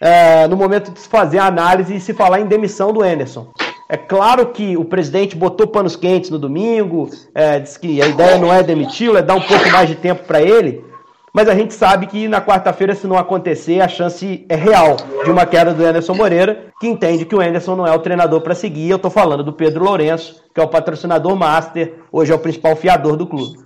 é, 0.00 0.46
no 0.46 0.56
momento 0.56 0.90
de 0.92 1.00
se 1.00 1.08
fazer 1.08 1.38
a 1.38 1.46
análise 1.46 1.96
e 1.96 2.00
se 2.00 2.14
falar 2.14 2.40
em 2.40 2.46
demissão 2.46 2.92
do 2.92 3.02
Anderson. 3.02 3.52
É 3.88 3.96
claro 3.96 4.46
que 4.46 4.76
o 4.76 4.84
presidente 4.84 5.34
botou 5.34 5.66
panos 5.66 5.96
quentes 5.96 6.28
no 6.28 6.38
domingo, 6.38 7.08
é, 7.34 7.58
disse 7.58 7.78
que 7.78 8.02
a 8.02 8.06
ideia 8.06 8.36
não 8.36 8.52
é 8.52 8.62
demiti-lo, 8.62 9.16
é 9.16 9.22
dar 9.22 9.34
um 9.34 9.40
pouco 9.40 9.70
mais 9.70 9.88
de 9.88 9.94
tempo 9.94 10.24
para 10.24 10.42
ele, 10.42 10.84
mas 11.32 11.48
a 11.48 11.54
gente 11.54 11.72
sabe 11.72 12.06
que 12.06 12.28
na 12.28 12.40
quarta-feira, 12.40 12.94
se 12.94 13.06
não 13.06 13.16
acontecer, 13.16 13.80
a 13.80 13.88
chance 13.88 14.44
é 14.48 14.54
real 14.54 14.96
de 15.24 15.30
uma 15.30 15.46
queda 15.46 15.72
do 15.72 15.84
Anderson 15.84 16.14
Moreira, 16.14 16.66
que 16.80 16.86
entende 16.86 17.24
que 17.24 17.34
o 17.34 17.40
Anderson 17.40 17.76
não 17.76 17.86
é 17.86 17.92
o 17.92 17.98
treinador 17.98 18.40
para 18.40 18.54
seguir. 18.54 18.90
Eu 18.90 18.96
estou 18.96 19.10
falando 19.10 19.42
do 19.42 19.52
Pedro 19.52 19.84
Lourenço, 19.84 20.42
que 20.54 20.60
é 20.60 20.64
o 20.64 20.68
patrocinador 20.68 21.36
master, 21.36 21.94
hoje 22.10 22.32
é 22.32 22.34
o 22.34 22.38
principal 22.38 22.76
fiador 22.76 23.16
do 23.16 23.26
clube. 23.26 23.58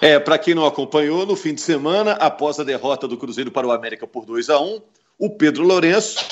É, 0.00 0.18
para 0.18 0.38
quem 0.38 0.54
não 0.54 0.64
acompanhou, 0.64 1.26
no 1.26 1.34
fim 1.34 1.54
de 1.54 1.60
semana, 1.60 2.12
após 2.12 2.60
a 2.60 2.64
derrota 2.64 3.08
do 3.08 3.16
Cruzeiro 3.16 3.50
para 3.50 3.66
o 3.66 3.72
América 3.72 4.06
por 4.06 4.24
2 4.24 4.48
a 4.50 4.60
1 4.60 4.80
o 5.18 5.30
Pedro 5.30 5.64
Lourenço, 5.64 6.24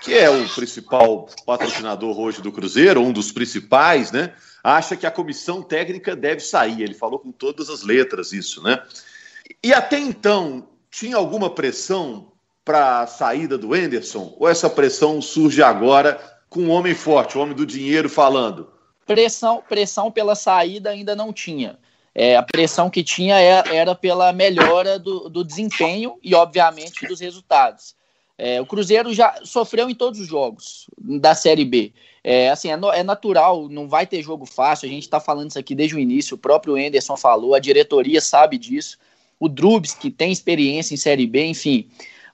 que 0.00 0.14
é 0.14 0.30
o 0.30 0.48
principal 0.54 1.28
patrocinador 1.44 2.18
hoje 2.18 2.40
do 2.40 2.52
Cruzeiro, 2.52 3.00
um 3.02 3.12
dos 3.12 3.32
principais, 3.32 4.12
né? 4.12 4.32
Acha 4.62 4.96
que 4.96 5.06
a 5.06 5.10
comissão 5.10 5.60
técnica 5.60 6.14
deve 6.14 6.40
sair. 6.40 6.82
Ele 6.82 6.94
falou 6.94 7.18
com 7.18 7.32
todas 7.32 7.68
as 7.68 7.82
letras 7.82 8.32
isso, 8.32 8.62
né? 8.62 8.80
E 9.62 9.72
até 9.74 9.98
então, 9.98 10.68
tinha 10.88 11.16
alguma 11.16 11.50
pressão 11.50 12.30
para 12.64 13.00
a 13.00 13.06
saída 13.06 13.58
do 13.58 13.74
Enderson? 13.74 14.36
Ou 14.38 14.48
essa 14.48 14.70
pressão 14.70 15.20
surge 15.20 15.62
agora 15.62 16.20
com 16.48 16.60
um 16.60 16.70
homem 16.70 16.94
forte, 16.94 17.36
o 17.36 17.40
um 17.40 17.42
homem 17.42 17.56
do 17.56 17.66
dinheiro 17.66 18.08
falando? 18.08 18.70
Pressão, 19.04 19.62
pressão 19.68 20.12
pela 20.12 20.36
saída 20.36 20.90
ainda 20.90 21.16
não 21.16 21.32
tinha. 21.32 21.78
É, 22.20 22.34
a 22.34 22.42
pressão 22.42 22.90
que 22.90 23.04
tinha 23.04 23.38
era, 23.38 23.72
era 23.72 23.94
pela 23.94 24.32
melhora 24.32 24.98
do, 24.98 25.28
do, 25.28 25.44
desempenho 25.44 26.18
e, 26.20 26.34
obviamente, 26.34 27.06
dos 27.06 27.20
resultados. 27.20 27.94
É, 28.36 28.60
o 28.60 28.66
Cruzeiro 28.66 29.14
já 29.14 29.38
sofreu 29.44 29.88
em 29.88 29.94
todos 29.94 30.18
os 30.18 30.26
jogos 30.26 30.90
da 30.98 31.32
Série 31.32 31.64
B. 31.64 31.92
É, 32.24 32.50
assim, 32.50 32.72
é, 32.72 32.76
no, 32.76 32.90
é, 32.90 33.04
natural, 33.04 33.68
não 33.68 33.88
vai 33.88 34.04
ter 34.04 34.20
jogo 34.20 34.44
fácil. 34.46 34.88
A 34.88 34.90
gente 34.90 35.04
está 35.04 35.20
falando 35.20 35.50
isso 35.50 35.60
aqui 35.60 35.76
desde 35.76 35.94
o 35.94 35.98
início. 36.00 36.34
O 36.34 36.38
próprio 36.38 36.76
Enderson 36.76 37.16
falou, 37.16 37.54
a 37.54 37.60
diretoria 37.60 38.20
sabe 38.20 38.58
disso. 38.58 38.98
O 39.38 39.48
Drubs, 39.48 39.94
que 39.94 40.10
tem 40.10 40.32
experiência 40.32 40.94
em 40.94 40.98
Série 40.98 41.24
B, 41.24 41.46
enfim. 41.46 41.88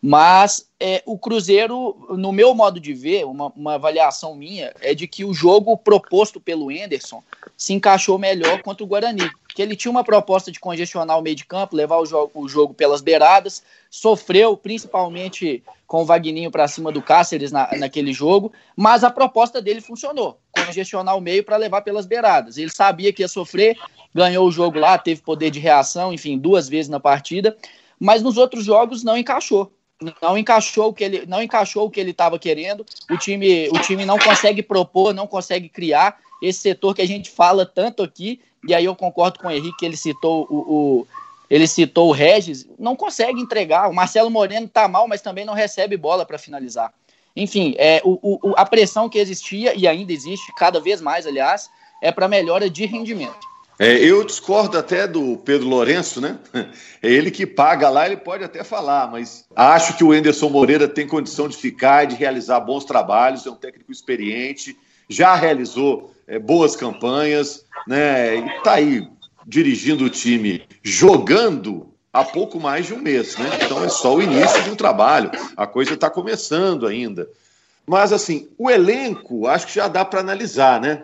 Mas 0.07 0.69
é, 0.79 1.03
o 1.07 1.17
Cruzeiro, 1.17 1.97
no 2.11 2.31
meu 2.31 2.55
modo 2.55 2.79
de 2.79 2.93
ver, 2.93 3.25
uma, 3.25 3.51
uma, 3.57 3.77
avaliação 3.77 4.37
minha, 4.37 4.71
é 4.83 4.95
de 4.95 5.09
que 5.09 5.25
o 5.25 5.33
jogo 5.33 5.79
proposto 5.79 6.39
pelo 6.39 6.71
Enderson 6.71 7.23
se 7.57 7.73
encaixou 7.73 8.19
melhor 8.19 8.61
contra 8.61 8.85
o 8.85 8.87
Guarani. 8.87 9.31
Que 9.49 9.63
ele 9.63 9.75
tinha 9.75 9.91
uma 9.91 10.05
proposta 10.05 10.53
de 10.53 10.61
congestionar 10.61 11.19
o 11.19 11.23
meio 11.23 11.35
de 11.35 11.47
campo, 11.47 11.75
levar 11.75 11.97
o 11.97 12.05
jogo, 12.05 12.31
o 12.35 12.47
jogo 12.47 12.75
pelas 12.75 13.01
beiradas, 13.01 13.63
sofreu 13.89 14.59
principalmente 14.59 15.65
com 15.87 16.03
o 16.03 16.05
Vagninho 16.05 16.51
para 16.51 16.69
cima 16.69 16.93
do 16.93 17.01
Cáceres 17.01 17.51
na, 17.51 17.71
naquele 17.79 18.13
jogo, 18.13 18.53
mas 18.77 19.05
a 19.05 19.11
proposta 19.11 19.63
dele 19.63 19.81
funcionou 19.81 20.39
congestionar 20.55 21.17
o 21.17 21.21
meio 21.23 21.43
para 21.43 21.57
levar 21.57 21.81
pelas 21.81 22.05
beiradas. 22.05 22.59
Ele 22.59 22.71
sabia 22.71 23.11
que 23.11 23.23
ia 23.23 23.29
sofrer, 23.29 23.75
ganhou 24.15 24.47
o 24.47 24.53
jogo 24.53 24.79
lá, 24.79 24.99
teve 24.99 25.23
poder 25.23 25.51
de 25.51 25.61
reação, 25.61 26.13
enfim, 26.13 26.37
duas 26.37 26.69
vezes 26.69 26.91
na 26.91 27.01
partida, 27.01 27.57
mas 27.99 28.21
nos 28.21 28.37
outros 28.37 28.67
jogos 28.67 29.03
não 29.03 29.17
encaixou 29.17 29.73
não 30.21 30.37
encaixou 30.37 30.89
o 30.89 30.93
que 30.93 31.05
ele 31.05 31.27
não 31.27 31.43
encaixou 31.43 31.87
o 31.87 31.91
que 31.91 32.01
ele 32.01 32.11
estava 32.11 32.39
querendo. 32.39 32.85
O 33.11 33.17
time, 33.17 33.69
o 33.69 33.79
time 33.79 34.05
não 34.05 34.19
consegue 34.19 34.63
propor, 34.63 35.15
não 35.15 35.27
consegue 35.27 35.69
criar 35.69 36.19
esse 36.43 36.61
setor 36.61 36.95
que 36.95 37.03
a 37.03 37.07
gente 37.07 37.31
fala 37.31 37.65
tanto 37.65 38.03
aqui. 38.03 38.41
E 38.67 38.75
aí 38.75 38.85
eu 38.85 38.97
concordo 38.97 39.39
com 39.39 39.49
o 39.49 39.51
Henrique, 39.51 39.85
ele 39.85 39.97
citou 39.97 40.47
o, 40.51 40.57
o 40.57 41.07
ele 41.51 41.67
citou 41.67 42.09
o 42.09 42.13
Regis, 42.13 42.67
não 42.79 42.97
consegue 42.97 43.41
entregar. 43.41 43.89
O 43.89 43.95
Marcelo 43.95 44.31
Moreno 44.31 44.67
está 44.67 44.89
mal, 44.89 45.07
mas 45.07 45.21
também 45.21 45.45
não 45.45 45.55
recebe 45.55 45.97
bola 45.97 46.25
para 46.25 46.39
finalizar. 46.39 46.93
Enfim, 47.37 47.75
é, 47.79 48.01
o, 48.05 48.39
o, 48.43 48.55
a 48.57 48.65
pressão 48.65 49.09
que 49.09 49.19
existia 49.19 49.75
e 49.77 49.87
ainda 49.87 50.13
existe, 50.13 50.53
cada 50.57 50.81
vez 50.81 51.01
mais, 51.01 51.27
aliás, 51.27 51.69
é 52.01 52.11
para 52.11 52.29
melhora 52.29 52.71
de 52.71 52.87
rendimento. 52.87 53.54
É, 53.79 53.97
eu 53.97 54.25
discordo 54.25 54.79
até 54.79 55.07
do 55.07 55.37
Pedro 55.39 55.69
Lourenço, 55.69 56.21
né? 56.21 56.39
É 57.03 57.11
ele 57.11 57.31
que 57.31 57.47
paga 57.47 57.91
lá, 57.91 58.07
ele 58.07 58.17
pode 58.17 58.43
até 58.43 58.65
falar, 58.65 59.11
mas 59.11 59.45
acho 59.55 59.95
que 59.95 60.03
o 60.03 60.15
Enderson 60.15 60.49
Moreira 60.49 60.89
tem 60.89 61.07
condição 61.07 61.47
de 61.47 61.55
ficar 61.55 62.05
e 62.05 62.07
de 62.07 62.15
realizar 62.15 62.61
bons 62.61 62.83
trabalhos, 62.87 63.45
é 63.45 63.51
um 63.51 63.57
técnico 63.57 63.93
experiente, 63.93 64.75
já 65.07 65.35
realizou 65.35 66.15
é, 66.27 66.39
boas 66.39 66.75
campanhas, 66.75 67.67
né? 67.87 68.37
E 68.37 68.63
tá 68.63 68.75
aí 68.75 69.07
dirigindo 69.47 70.07
o 70.07 70.09
time, 70.09 70.63
jogando 70.83 71.93
há 72.11 72.25
pouco 72.25 72.59
mais 72.59 72.87
de 72.87 72.95
um 72.95 73.03
mês, 73.03 73.37
né? 73.37 73.51
Então 73.63 73.85
é 73.85 73.89
só 73.91 74.15
o 74.15 74.23
início 74.23 74.63
de 74.63 74.71
um 74.71 74.77
trabalho, 74.77 75.31
a 75.55 75.67
coisa 75.67 75.93
está 75.93 76.09
começando 76.09 76.87
ainda. 76.87 77.29
Mas 77.87 78.15
assim, 78.15 78.49
o 78.57 78.71
elenco, 78.71 79.47
acho 79.47 79.67
que 79.67 79.75
já 79.75 79.89
dá 79.89 80.05
para 80.05 80.21
analisar, 80.21 80.81
né? 80.81 81.03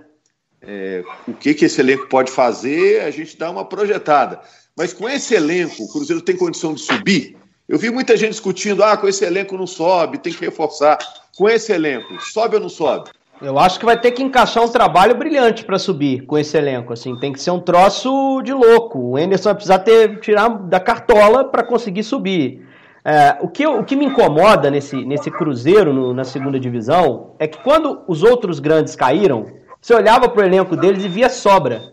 É, 0.62 1.02
o 1.26 1.32
que, 1.32 1.54
que 1.54 1.64
esse 1.64 1.80
elenco 1.80 2.08
pode 2.08 2.30
fazer, 2.30 3.02
a 3.02 3.10
gente 3.10 3.36
dá 3.36 3.50
uma 3.50 3.64
projetada. 3.64 4.40
Mas 4.76 4.92
com 4.92 5.08
esse 5.08 5.34
elenco, 5.34 5.82
o 5.82 5.88
Cruzeiro 5.92 6.22
tem 6.22 6.36
condição 6.36 6.74
de 6.74 6.80
subir? 6.80 7.36
Eu 7.68 7.78
vi 7.78 7.90
muita 7.90 8.16
gente 8.16 8.32
discutindo: 8.32 8.82
ah, 8.82 8.96
com 8.96 9.08
esse 9.08 9.24
elenco 9.24 9.56
não 9.56 9.66
sobe, 9.66 10.18
tem 10.18 10.32
que 10.32 10.44
reforçar. 10.44 10.98
Com 11.36 11.48
esse 11.48 11.72
elenco, 11.72 12.20
sobe 12.20 12.56
ou 12.56 12.62
não 12.62 12.68
sobe? 12.68 13.10
Eu 13.40 13.58
acho 13.58 13.78
que 13.78 13.86
vai 13.86 13.98
ter 13.98 14.10
que 14.10 14.22
encaixar 14.22 14.62
um 14.62 14.68
trabalho 14.68 15.14
brilhante 15.14 15.64
para 15.64 15.78
subir 15.78 16.26
com 16.26 16.36
esse 16.36 16.58
elenco. 16.58 16.92
Assim, 16.92 17.16
tem 17.16 17.32
que 17.32 17.40
ser 17.40 17.50
um 17.50 17.60
troço 17.60 18.42
de 18.42 18.52
louco. 18.52 18.98
O 18.98 19.18
Enderson 19.18 19.44
vai 19.44 19.54
precisar 19.54 19.78
ter, 19.78 20.20
tirar 20.20 20.48
da 20.48 20.78
cartola 20.78 21.44
para 21.44 21.62
conseguir 21.62 22.02
subir. 22.02 22.66
É, 23.02 23.38
o, 23.40 23.48
que, 23.48 23.66
o 23.66 23.82
que 23.82 23.96
me 23.96 24.04
incomoda 24.04 24.70
nesse, 24.70 25.04
nesse 25.06 25.30
Cruzeiro 25.30 25.90
no, 25.90 26.12
na 26.12 26.24
segunda 26.24 26.60
divisão 26.60 27.34
é 27.38 27.46
que 27.46 27.62
quando 27.62 28.02
os 28.06 28.22
outros 28.22 28.60
grandes 28.60 28.94
caíram, 28.94 29.46
você 29.80 29.94
olhava 29.94 30.28
para 30.28 30.42
o 30.42 30.44
elenco 30.44 30.76
deles 30.76 31.04
e 31.04 31.08
via 31.08 31.28
sobra. 31.28 31.92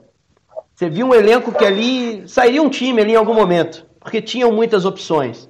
Você 0.76 0.90
via 0.90 1.06
um 1.06 1.14
elenco 1.14 1.52
que 1.52 1.66
ali 1.66 2.28
sairia 2.28 2.62
um 2.62 2.70
time 2.70 3.02
ali 3.02 3.14
em 3.14 3.16
algum 3.16 3.34
momento, 3.34 3.86
porque 4.00 4.22
tinham 4.22 4.52
muitas 4.52 4.86
opções. 4.86 5.50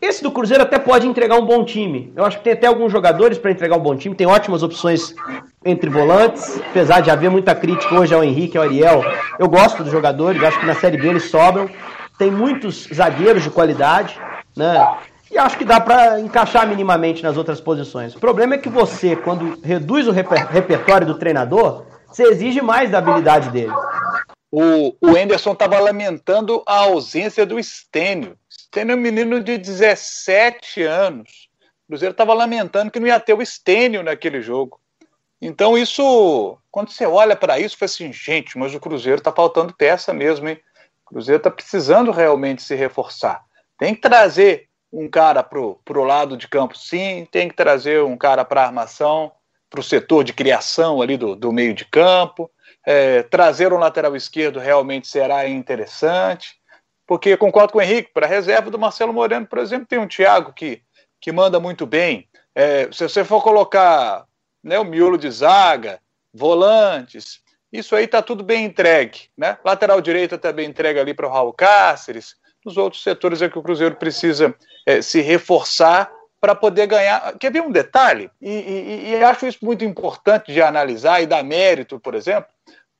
Esse 0.00 0.22
do 0.22 0.32
Cruzeiro 0.32 0.62
até 0.62 0.78
pode 0.78 1.06
entregar 1.06 1.36
um 1.36 1.46
bom 1.46 1.64
time. 1.64 2.12
Eu 2.16 2.24
acho 2.24 2.38
que 2.38 2.44
tem 2.44 2.54
até 2.54 2.66
alguns 2.66 2.90
jogadores 2.90 3.38
para 3.38 3.52
entregar 3.52 3.76
um 3.76 3.82
bom 3.82 3.94
time. 3.94 4.14
Tem 4.14 4.26
ótimas 4.26 4.62
opções 4.62 5.14
entre 5.64 5.88
volantes, 5.88 6.60
apesar 6.70 7.00
de 7.00 7.10
haver 7.10 7.30
muita 7.30 7.54
crítica 7.54 7.94
hoje 7.94 8.12
ao 8.12 8.24
Henrique 8.24 8.58
ao 8.58 8.64
Ariel. 8.64 9.04
Eu 9.38 9.48
gosto 9.48 9.84
dos 9.84 9.92
jogadores, 9.92 10.42
acho 10.42 10.58
que 10.58 10.66
na 10.66 10.74
Série 10.74 10.96
B 10.96 11.08
eles 11.08 11.30
sobram. 11.30 11.68
Tem 12.18 12.30
muitos 12.30 12.88
zagueiros 12.92 13.42
de 13.42 13.50
qualidade, 13.50 14.18
né? 14.56 14.96
E 15.32 15.38
acho 15.38 15.56
que 15.56 15.64
dá 15.64 15.80
para 15.80 16.20
encaixar 16.20 16.68
minimamente 16.68 17.22
nas 17.22 17.38
outras 17.38 17.58
posições. 17.58 18.14
O 18.14 18.20
problema 18.20 18.54
é 18.54 18.58
que 18.58 18.68
você, 18.68 19.16
quando 19.16 19.58
reduz 19.62 20.06
o 20.06 20.10
reper 20.10 20.46
repertório 20.46 21.06
do 21.06 21.18
treinador, 21.18 21.86
você 22.06 22.24
exige 22.24 22.60
mais 22.60 22.90
da 22.90 22.98
habilidade 22.98 23.48
dele. 23.48 23.72
O, 24.50 24.94
o 25.00 25.16
Anderson 25.16 25.52
estava 25.52 25.80
lamentando 25.80 26.62
a 26.66 26.80
ausência 26.80 27.46
do 27.46 27.58
Stênio. 27.62 28.36
Stênio 28.50 28.92
é 28.92 28.96
um 28.96 29.00
menino 29.00 29.42
de 29.42 29.56
17 29.56 30.82
anos. 30.82 31.48
O 31.84 31.88
Cruzeiro 31.88 32.12
estava 32.12 32.34
lamentando 32.34 32.90
que 32.90 33.00
não 33.00 33.06
ia 33.06 33.18
ter 33.18 33.32
o 33.32 33.44
Stênio 33.44 34.02
naquele 34.02 34.42
jogo. 34.42 34.78
Então, 35.40 35.78
isso, 35.78 36.58
quando 36.70 36.90
você 36.90 37.06
olha 37.06 37.34
para 37.34 37.58
isso, 37.58 37.78
fala 37.78 37.86
assim: 37.86 38.12
gente, 38.12 38.58
mas 38.58 38.74
o 38.74 38.80
Cruzeiro 38.80 39.18
está 39.18 39.32
faltando 39.32 39.74
peça 39.74 40.12
mesmo, 40.12 40.46
hein? 40.46 40.60
O 41.06 41.14
Cruzeiro 41.14 41.38
está 41.38 41.50
precisando 41.50 42.10
realmente 42.10 42.62
se 42.62 42.74
reforçar. 42.74 43.42
Tem 43.78 43.94
que 43.94 44.02
trazer 44.02 44.68
um 44.92 45.08
cara 45.08 45.42
para 45.42 45.58
o 45.58 46.04
lado 46.04 46.36
de 46.36 46.46
campo, 46.46 46.76
sim, 46.76 47.26
tem 47.30 47.48
que 47.48 47.56
trazer 47.56 48.02
um 48.02 48.16
cara 48.16 48.44
para 48.44 48.64
armação, 48.64 49.32
para 49.70 49.80
o 49.80 49.82
setor 49.82 50.22
de 50.22 50.34
criação 50.34 51.00
ali 51.00 51.16
do, 51.16 51.34
do 51.34 51.50
meio 51.50 51.72
de 51.72 51.86
campo. 51.86 52.50
É, 52.84 53.22
trazer 53.22 53.72
um 53.72 53.78
lateral 53.78 54.14
esquerdo 54.14 54.58
realmente 54.58 55.08
será 55.08 55.48
interessante, 55.48 56.56
porque 57.06 57.36
concordo 57.36 57.72
com 57.72 57.78
o 57.78 57.82
Henrique, 57.82 58.12
para 58.12 58.26
a 58.26 58.28
reserva 58.28 58.70
do 58.70 58.78
Marcelo 58.78 59.12
Moreno, 59.12 59.46
por 59.46 59.58
exemplo, 59.58 59.86
tem 59.86 59.98
um 59.98 60.08
Thiago 60.08 60.52
que, 60.52 60.82
que 61.20 61.32
manda 61.32 61.58
muito 61.58 61.86
bem. 61.86 62.28
É, 62.54 62.90
se 62.92 63.08
você 63.08 63.24
for 63.24 63.42
colocar 63.42 64.26
né, 64.62 64.78
o 64.78 64.84
miolo 64.84 65.16
de 65.16 65.30
zaga, 65.30 66.00
volantes, 66.34 67.40
isso 67.72 67.96
aí 67.96 68.04
está 68.04 68.20
tudo 68.20 68.44
bem 68.44 68.66
entregue. 68.66 69.30
Né? 69.36 69.56
Lateral 69.64 70.00
direito 70.00 70.34
está 70.34 70.52
bem 70.52 70.68
entregue 70.68 71.00
ali 71.00 71.14
para 71.14 71.26
o 71.26 71.30
Raul 71.30 71.52
Cáceres. 71.52 72.36
Nos 72.64 72.76
outros 72.76 73.02
setores 73.02 73.42
é 73.42 73.48
que 73.48 73.58
o 73.58 73.62
Cruzeiro 73.62 73.96
precisa 73.96 74.54
é, 74.86 75.02
se 75.02 75.20
reforçar 75.20 76.10
para 76.40 76.54
poder 76.54 76.86
ganhar. 76.86 77.36
Quer 77.38 77.52
ver 77.52 77.62
um 77.62 77.70
detalhe? 77.70 78.30
E, 78.40 78.50
e, 78.50 79.10
e, 79.10 79.24
acho 79.24 79.46
isso 79.46 79.58
muito 79.62 79.84
importante 79.84 80.52
de 80.52 80.60
analisar 80.60 81.22
e 81.22 81.26
dar 81.26 81.42
mérito, 81.44 82.00
por 82.00 82.14
exemplo. 82.14 82.50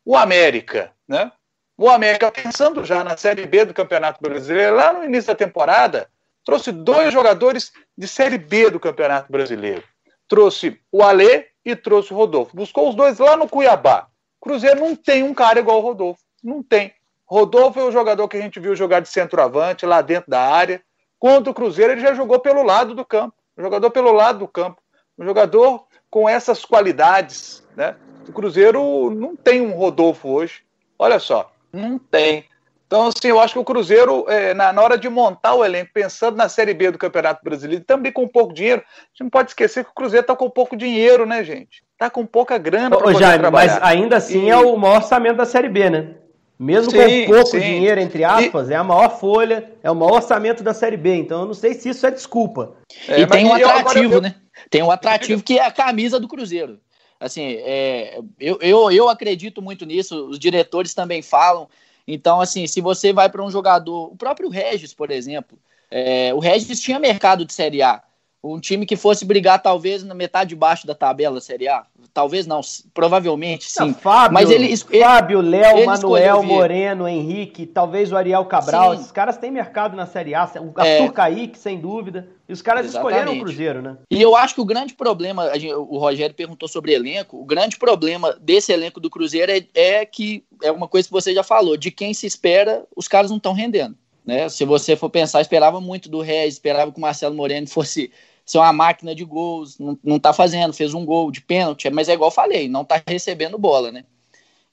O 0.05 0.17
América, 0.17 0.93
né? 1.09 1.31
O 1.77 1.89
América, 1.89 2.31
pensando 2.31 2.85
já 2.85 3.03
na 3.03 3.17
Série 3.17 3.47
B 3.47 3.65
do 3.65 3.75
Campeonato 3.75 4.21
Brasileiro, 4.21 4.77
lá 4.77 4.93
no 4.93 5.05
início 5.05 5.29
da 5.29 5.35
temporada, 5.35 6.09
trouxe 6.45 6.71
dois 6.71 7.13
jogadores 7.13 7.73
de 7.97 8.07
Série 8.07 8.39
B 8.39 8.71
do 8.71 8.79
Campeonato 8.79 9.31
Brasileiro. 9.31 9.83
Trouxe 10.29 10.81
o 10.91 11.03
Alê 11.03 11.47
e 11.65 11.75
trouxe 11.75 12.13
o 12.13 12.17
Rodolfo. 12.17 12.55
Buscou 12.55 12.89
os 12.89 12.95
dois 12.95 13.19
lá 13.19 13.37
no 13.37 13.49
Cuiabá. 13.49 14.07
Cruzeiro 14.41 14.81
não 14.81 14.95
tem 14.95 15.23
um 15.23 15.35
cara 15.35 15.59
igual 15.59 15.79
o 15.79 15.83
Rodolfo. 15.83 16.23
Não 16.43 16.63
tem. 16.63 16.93
Rodolfo 17.33 17.81
é 17.81 17.85
o 17.85 17.93
jogador 17.93 18.29
que 18.29 18.37
a 18.37 18.41
gente 18.41 18.61
viu 18.61 18.77
jogar 18.77 19.01
de 19.01 19.09
centroavante 19.09 19.87
lá 19.87 20.03
dentro 20.03 20.31
da 20.31 20.41
área 20.41 20.83
Contra 21.23 21.53
o 21.53 21.55
Cruzeiro, 21.55 21.93
ele 21.93 22.01
já 22.01 22.15
jogou 22.15 22.41
pelo 22.41 22.65
lado 22.65 22.97
do 22.97 23.05
campo. 23.05 23.37
Um 23.57 23.63
jogador 23.63 23.91
pelo 23.93 24.11
lado 24.11 24.41
do 24.41 24.49
campo. 24.49 24.83
Um 25.17 25.25
jogador 25.25 25.85
com 26.11 26.29
essas 26.29 26.65
qualidades. 26.65 27.63
Né? 27.77 27.95
O 28.29 28.33
Cruzeiro 28.33 29.09
não 29.09 29.37
tem 29.37 29.61
um 29.61 29.71
Rodolfo 29.71 30.29
hoje. 30.29 30.63
Olha 30.99 31.21
só, 31.21 31.53
não 31.73 31.97
tem. 31.97 32.45
Então, 32.89 33.07
assim, 33.07 33.29
eu 33.29 33.39
acho 33.39 33.55
que 33.55 33.61
o 33.61 33.65
Cruzeiro, 33.65 34.25
é, 34.29 34.53
na, 34.53 34.73
na, 34.73 34.83
hora 34.83 34.99
de 34.99 35.09
montar 35.09 35.55
o 35.55 35.65
elenco, 35.65 35.93
pensando 35.95 36.37
na 36.37 36.49
Série 36.49 36.75
B 36.75 36.91
do 36.91 36.99
Campeonato 36.99 37.45
Brasileiro, 37.45 37.85
também 37.85 38.11
com 38.11 38.27
pouco 38.27 38.53
dinheiro, 38.53 38.83
a 38.85 39.07
gente 39.11 39.23
não 39.23 39.31
pode 39.31 39.51
esquecer 39.51 39.85
que 39.85 39.91
o 39.93 39.95
Cruzeiro 39.95 40.25
está 40.25 40.35
com 40.35 40.51
pouco 40.51 40.77
dinheiro, 40.77 41.25
né, 41.25 41.45
gente? 41.45 41.85
Está 41.93 42.11
com 42.11 42.27
pouca 42.27 42.59
grana 42.59 42.97
para 42.97 42.99
poder 42.99 43.39
trabalhar. 43.39 43.51
Mas 43.51 43.81
ainda 43.81 44.17
assim 44.17 44.47
e... 44.47 44.51
é 44.51 44.57
o 44.57 44.77
maior 44.77 44.97
orçamento 44.97 45.37
da 45.37 45.47
Série 45.47 45.69
B, 45.69 45.89
né? 45.89 46.17
Mesmo 46.63 46.91
sim, 46.93 47.27
com 47.27 47.33
pouco 47.33 47.51
sim. 47.51 47.61
dinheiro, 47.61 48.01
entre 48.01 48.23
aspas, 48.23 48.71
e... 48.71 48.73
é 48.73 48.77
a 48.77 48.85
maior 48.85 49.19
folha, 49.19 49.73
é 49.83 49.91
o 49.91 49.95
maior 49.95 50.15
orçamento 50.15 50.63
da 50.63 50.73
Série 50.73 50.97
B. 50.97 51.17
Então 51.17 51.41
eu 51.41 51.47
não 51.47 51.55
sei 51.55 51.75
se 51.75 51.89
isso 51.89 52.07
é 52.07 52.11
desculpa. 52.11 52.77
É, 53.09 53.21
e 53.21 53.27
tem 53.27 53.45
um 53.47 53.53
atrativo, 53.55 54.15
eu... 54.15 54.21
né? 54.21 54.37
Tem 54.71 54.83
um 54.83 54.91
atrativo 54.91 55.43
que 55.43 55.59
é 55.59 55.67
a 55.67 55.73
camisa 55.73 56.21
do 56.21 56.29
Cruzeiro. 56.29 56.79
Assim, 57.19 57.57
é, 57.59 58.21
eu, 58.39 58.59
eu, 58.61 58.91
eu 58.93 59.09
acredito 59.09 59.61
muito 59.61 59.85
nisso, 59.85 60.29
os 60.29 60.39
diretores 60.39 60.95
também 60.95 61.21
falam. 61.23 61.69
Então, 62.07 62.41
assim, 62.41 62.67
se 62.67 62.81
você 62.81 63.13
vai 63.13 63.29
para 63.29 63.43
um 63.43 63.51
jogador, 63.51 64.13
o 64.13 64.17
próprio 64.17 64.49
Regis, 64.49 64.95
por 64.95 65.11
exemplo, 65.11 65.59
É, 65.95 66.33
o 66.33 66.39
Regis 66.39 66.81
tinha 66.81 66.99
mercado 66.99 67.45
de 67.45 67.53
Série 67.53 67.83
A. 67.83 68.03
Um 68.45 68.59
time 68.59 68.85
que 68.85 68.97
fosse 68.97 69.25
brigar, 69.25 69.63
talvez, 69.63 70.03
na 70.03 70.15
metade 70.15 70.51
de 70.51 70.57
baixo 70.57 70.85
da 70.85 70.97
tabela 70.97 71.41
Série 71.41 71.69
A. 71.69 71.85
Talvez 72.13 72.45
não, 72.45 72.61
provavelmente 72.93 73.71
sim. 73.71 73.79
Não, 73.81 73.95
Fábio, 73.95 74.35
Mas 74.35 74.51
ele, 74.51 74.77
Fábio, 74.77 75.41
Léo, 75.41 75.87
Manuel, 75.87 76.43
Moreno, 76.43 77.07
Henrique, 77.07 77.65
talvez 77.65 78.11
o 78.11 78.17
Ariel 78.17 78.45
Cabral. 78.47 78.95
Sim. 78.95 79.01
Esses 79.01 79.13
caras 79.13 79.39
têm 79.39 79.51
mercado 79.51 79.97
na 79.97 80.07
Série 80.07 80.35
A. 80.35 80.45
O 80.61 80.81
é. 80.81 80.99
Arthur 80.99 81.11
é... 81.11 81.13
Kaique, 81.13 81.59
sem 81.59 81.79
dúvida. 81.79 82.29
E 82.49 82.53
os 82.53 82.61
caras 82.61 82.85
Exatamente. 82.85 83.15
escolheram 83.15 83.39
o 83.39 83.45
Cruzeiro, 83.45 83.81
né? 83.81 83.97
E 84.11 84.21
eu 84.21 84.35
acho 84.37 84.57
que 84.57 84.61
o 84.61 84.65
grande 84.65 84.93
problema, 84.93 85.51
o 85.89 85.99
Rogério 85.99 86.35
perguntou 86.35 86.69
sobre 86.69 86.93
elenco, 86.93 87.41
o 87.41 87.45
grande 87.45 87.79
problema 87.79 88.37
desse 88.41 88.73
elenco 88.73 89.01
do 89.01 89.09
Cruzeiro 89.09 89.53
é, 89.53 89.65
é 89.75 90.05
que, 90.05 90.45
é 90.63 90.71
uma 90.71 90.89
coisa 90.89 91.07
que 91.07 91.13
você 91.13 91.33
já 91.33 91.45
falou, 91.45 91.77
de 91.77 91.91
quem 91.91 92.13
se 92.13 92.27
espera, 92.27 92.85
os 92.95 93.07
caras 93.07 93.31
não 93.31 93.39
estão 93.39 93.53
rendendo. 93.55 93.97
Né? 94.27 94.49
Se 94.49 94.65
você 94.65 94.97
for 94.97 95.09
pensar, 95.09 95.41
esperava 95.41 95.81
muito 95.81 96.09
do 96.09 96.21
Regis, 96.21 96.55
esperava 96.55 96.93
que 96.93 96.99
o 96.99 97.01
Marcelo 97.01 97.35
Moreno 97.35 97.69
fosse 97.69 98.11
ser 98.45 98.59
uma 98.59 98.73
máquina 98.73 99.15
de 99.15 99.25
gols, 99.25 99.79
não, 99.79 99.99
não 100.03 100.19
tá 100.19 100.33
fazendo, 100.33 100.73
fez 100.73 100.95
um 100.95 101.05
gol 101.05 101.31
de 101.31 101.41
pênalti, 101.41 101.89
mas 101.91 102.09
é 102.09 102.15
igual 102.15 102.29
eu 102.29 102.35
falei, 102.35 102.69
não 102.69 102.85
tá 102.85 103.01
recebendo 103.07 103.59
bola, 103.59 103.93
né? 103.93 104.05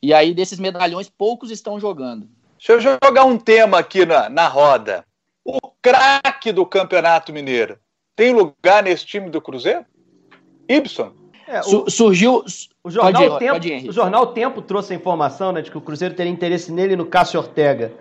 E 0.01 0.13
aí, 0.13 0.33
desses 0.33 0.59
medalhões, 0.59 1.09
poucos 1.09 1.51
estão 1.51 1.79
jogando. 1.79 2.27
Deixa 2.57 2.73
eu 2.73 2.97
jogar 3.03 3.25
um 3.25 3.37
tema 3.37 3.79
aqui 3.79 4.05
na, 4.05 4.29
na 4.29 4.47
roda. 4.47 5.05
O 5.43 5.59
craque 5.81 6.51
do 6.51 6.65
Campeonato 6.65 7.33
Mineiro 7.33 7.77
tem 8.15 8.33
lugar 8.33 8.83
nesse 8.83 9.05
time 9.05 9.29
do 9.29 9.41
Cruzeiro? 9.41 9.85
Ibson? 10.67 11.13
É, 11.47 11.61
o, 11.61 11.89
surgiu. 11.89 12.43
O 12.83 12.91
jornal, 12.91 13.23
ir, 13.23 13.39
Tempo, 13.39 13.89
o 13.89 13.91
jornal 13.91 14.27
Tempo 14.27 14.61
trouxe 14.61 14.93
a 14.93 14.95
informação 14.95 15.51
né, 15.51 15.61
de 15.61 15.71
que 15.71 15.77
o 15.77 15.81
Cruzeiro 15.81 16.13
teria 16.13 16.31
interesse 16.31 16.71
nele 16.71 16.93
e 16.93 16.95
no 16.95 17.05
Cássio 17.05 17.39
Ortega. 17.39 17.91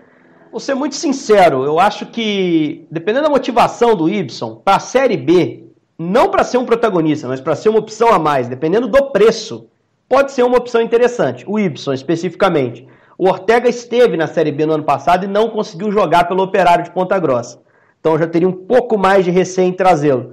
Vou 0.51 0.61
ser 0.61 0.75
muito 0.75 0.95
sincero, 0.95 1.65
eu 1.65 1.79
acho 1.79 2.07
que, 2.07 2.87
dependendo 2.91 3.25
da 3.25 3.31
motivação 3.31 3.95
do 3.95 4.09
Ibson, 4.09 4.57
para 4.65 4.77
a 4.77 4.81
Série 4.81 5.17
B, 5.17 5.65
não 5.99 6.31
para 6.31 6.43
ser 6.43 6.57
um 6.57 6.65
protagonista, 6.65 7.29
mas 7.29 7.41
para 7.41 7.55
ser 7.55 7.69
uma 7.69 7.81
opção 7.81 8.09
a 8.09 8.19
mais, 8.19 8.49
dependendo 8.49 8.89
do 8.89 9.11
preço, 9.11 9.69
pode 10.09 10.33
ser 10.33 10.45
uma 10.45 10.57
opção 10.57 10.81
interessante. 10.81 11.45
O 11.47 11.59
Ibson, 11.59 11.93
especificamente. 11.93 12.87
O 13.19 13.29
Ortega 13.29 13.69
esteve 13.69 14.17
na 14.17 14.27
Série 14.27 14.51
B 14.51 14.65
no 14.65 14.73
ano 14.75 14.85
passado 14.85 15.25
e 15.25 15.29
não 15.29 15.51
conseguiu 15.51 15.93
jogar 15.93 16.27
pelo 16.29 16.43
Operário 16.43 16.85
de 16.85 16.93
Ponta 16.93 17.19
Grossa. 17.19 17.61
Então 18.01 18.19
já 18.19 18.27
teria 18.27 18.49
um 18.49 18.53
pouco 18.53 18.97
mais 18.97 19.25
de 19.25 19.31
receio 19.31 19.69
em 19.69 19.73
trazê-lo. 19.73 20.31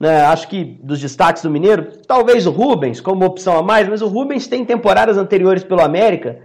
Né, 0.00 0.22
acho 0.22 0.48
que 0.48 0.64
dos 0.64 1.00
destaques 1.00 1.42
do 1.42 1.50
Mineiro, 1.50 1.88
talvez 2.06 2.46
o 2.46 2.52
Rubens 2.52 3.00
como 3.00 3.26
opção 3.26 3.58
a 3.58 3.62
mais, 3.62 3.88
mas 3.88 4.00
o 4.00 4.06
Rubens 4.06 4.46
tem 4.46 4.64
temporadas 4.64 5.18
anteriores 5.18 5.64
pelo 5.64 5.82
América 5.82 6.38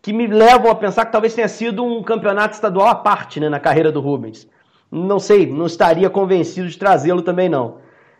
que 0.00 0.12
me 0.12 0.26
levam 0.26 0.70
a 0.70 0.74
pensar 0.74 1.06
que 1.06 1.12
talvez 1.12 1.34
tenha 1.34 1.48
sido 1.48 1.84
um 1.84 2.02
campeonato 2.02 2.54
estadual 2.54 2.88
à 2.88 2.94
parte 2.94 3.40
né, 3.40 3.48
na 3.48 3.60
carreira 3.60 3.90
do 3.90 4.00
Rubens. 4.00 4.48
Não 4.90 5.18
sei, 5.18 5.46
não 5.46 5.66
estaria 5.66 6.08
convencido 6.08 6.68
de 6.68 6.78
trazê-lo 6.78 7.22
também 7.22 7.48
não. 7.48 7.76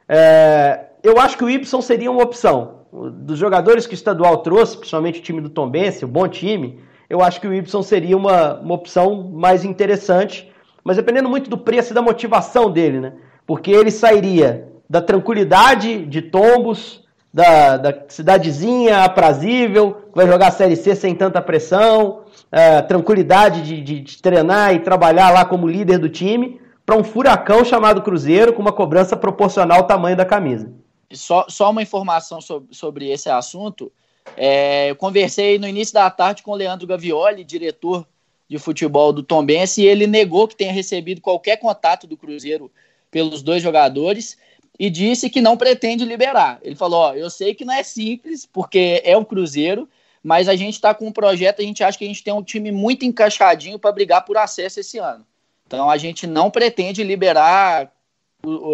É, 0.09 0.87
eu 1.03 1.19
acho 1.19 1.37
que 1.37 1.45
o 1.45 1.51
Y 1.51 1.83
seria 1.83 2.11
uma 2.11 2.23
opção. 2.23 2.79
Dos 2.93 3.39
jogadores 3.39 3.87
que 3.87 3.95
o 3.95 3.95
estadual 3.95 4.39
trouxe, 4.39 4.77
principalmente 4.77 5.21
o 5.21 5.23
time 5.23 5.41
do 5.41 5.51
Tombense, 5.51 6.05
o 6.05 6.09
bom 6.09 6.27
time, 6.27 6.81
eu 7.09 7.23
acho 7.23 7.41
que 7.41 7.47
o 7.47 7.55
Y 7.55 7.83
seria 7.83 8.17
uma, 8.17 8.59
uma 8.61 8.75
opção 8.75 9.31
mais 9.31 9.65
interessante, 9.65 10.51
mas 10.83 10.97
dependendo 10.97 11.29
muito 11.29 11.49
do 11.49 11.59
preço 11.59 11.93
e 11.93 11.95
da 11.95 12.03
motivação 12.03 12.71
dele, 12.71 13.01
né? 13.01 13.13
Porque 13.47 13.71
ele 13.71 13.91
sairia 13.91 14.69
da 14.89 15.01
tranquilidade 15.01 16.05
de 16.07 16.23
Tombos, 16.23 17.07
da, 17.33 17.77
da 17.77 18.05
cidadezinha 18.09 19.05
aprazível, 19.05 20.09
vai 20.15 20.27
jogar 20.27 20.49
a 20.49 20.53
Série 20.53 20.77
C 20.77 20.95
sem 20.95 21.15
tanta 21.15 21.41
pressão, 21.41 22.25
é, 22.51 22.81
tranquilidade 22.83 23.63
de, 23.63 23.81
de, 23.81 24.01
de, 24.01 24.23
treinar 24.23 24.75
e 24.75 24.81
trabalhar 24.81 25.31
lá 25.31 25.45
como 25.45 25.69
líder 25.69 25.99
do 25.99 26.09
time, 26.09 26.61
para 26.85 26.97
um 26.97 27.05
furacão 27.05 27.65
chamado 27.65 28.03
Cruzeiro 28.03 28.53
com 28.53 28.63
uma 28.63 28.73
cobrança 28.73 29.17
proporcional 29.17 29.79
ao 29.79 29.87
tamanho 29.87 30.17
da 30.17 30.25
camisa. 30.25 30.73
Só, 31.13 31.47
só 31.49 31.71
uma 31.71 31.83
informação 31.83 32.41
sobre, 32.41 32.75
sobre 32.75 33.11
esse 33.11 33.29
assunto. 33.29 33.93
É, 34.37 34.91
eu 34.91 34.97
conversei 34.97 35.59
no 35.59 35.69
início 35.69 35.95
da 35.95 36.11
tarde 36.11 36.43
com 36.43 36.53
o 36.53 36.57
Leandro 36.57 36.87
Gavioli, 36.87 37.45
diretor 37.45 38.07
de 38.49 38.59
futebol 38.59 39.13
do 39.13 39.23
Tombense, 39.23 39.83
e 39.83 39.87
ele 39.87 40.07
negou 40.07 40.49
que 40.49 40.57
tenha 40.57 40.73
recebido 40.73 41.21
qualquer 41.21 41.59
contato 41.59 42.07
do 42.07 42.17
Cruzeiro 42.17 42.71
pelos 43.11 43.43
dois 43.43 43.63
jogadores 43.63 44.39
e 44.79 44.89
disse 44.89 45.29
que 45.29 45.41
não 45.41 45.57
pretende 45.57 46.05
liberar. 46.05 46.59
Ele 46.63 46.77
falou: 46.77 47.01
Ó, 47.01 47.15
eu 47.15 47.29
sei 47.29 47.55
que 47.55 47.65
não 47.65 47.75
é 47.75 47.83
simples, 47.83 48.47
porque 48.47 49.03
é 49.05 49.17
o 49.17 49.25
Cruzeiro, 49.25 49.89
mas 50.23 50.49
a 50.49 50.55
gente 50.55 50.75
está 50.75 50.95
com 50.95 51.07
um 51.07 51.13
projeto, 51.13 51.61
a 51.61 51.65
gente 51.65 51.83
acha 51.83 51.99
que 51.99 52.05
a 52.05 52.09
gente 52.09 52.23
tem 52.23 52.33
um 52.33 52.43
time 52.43 52.71
muito 52.71 53.05
encaixadinho 53.05 53.79
para 53.79 53.93
brigar 53.93 54.25
por 54.25 54.37
acesso 54.37 54.81
esse 54.81 54.99
ano. 54.99 55.27
Então 55.67 55.91
a 55.91 55.97
gente 55.97 56.27
não 56.27 56.51
pretende 56.51 57.03
liberar 57.03 57.93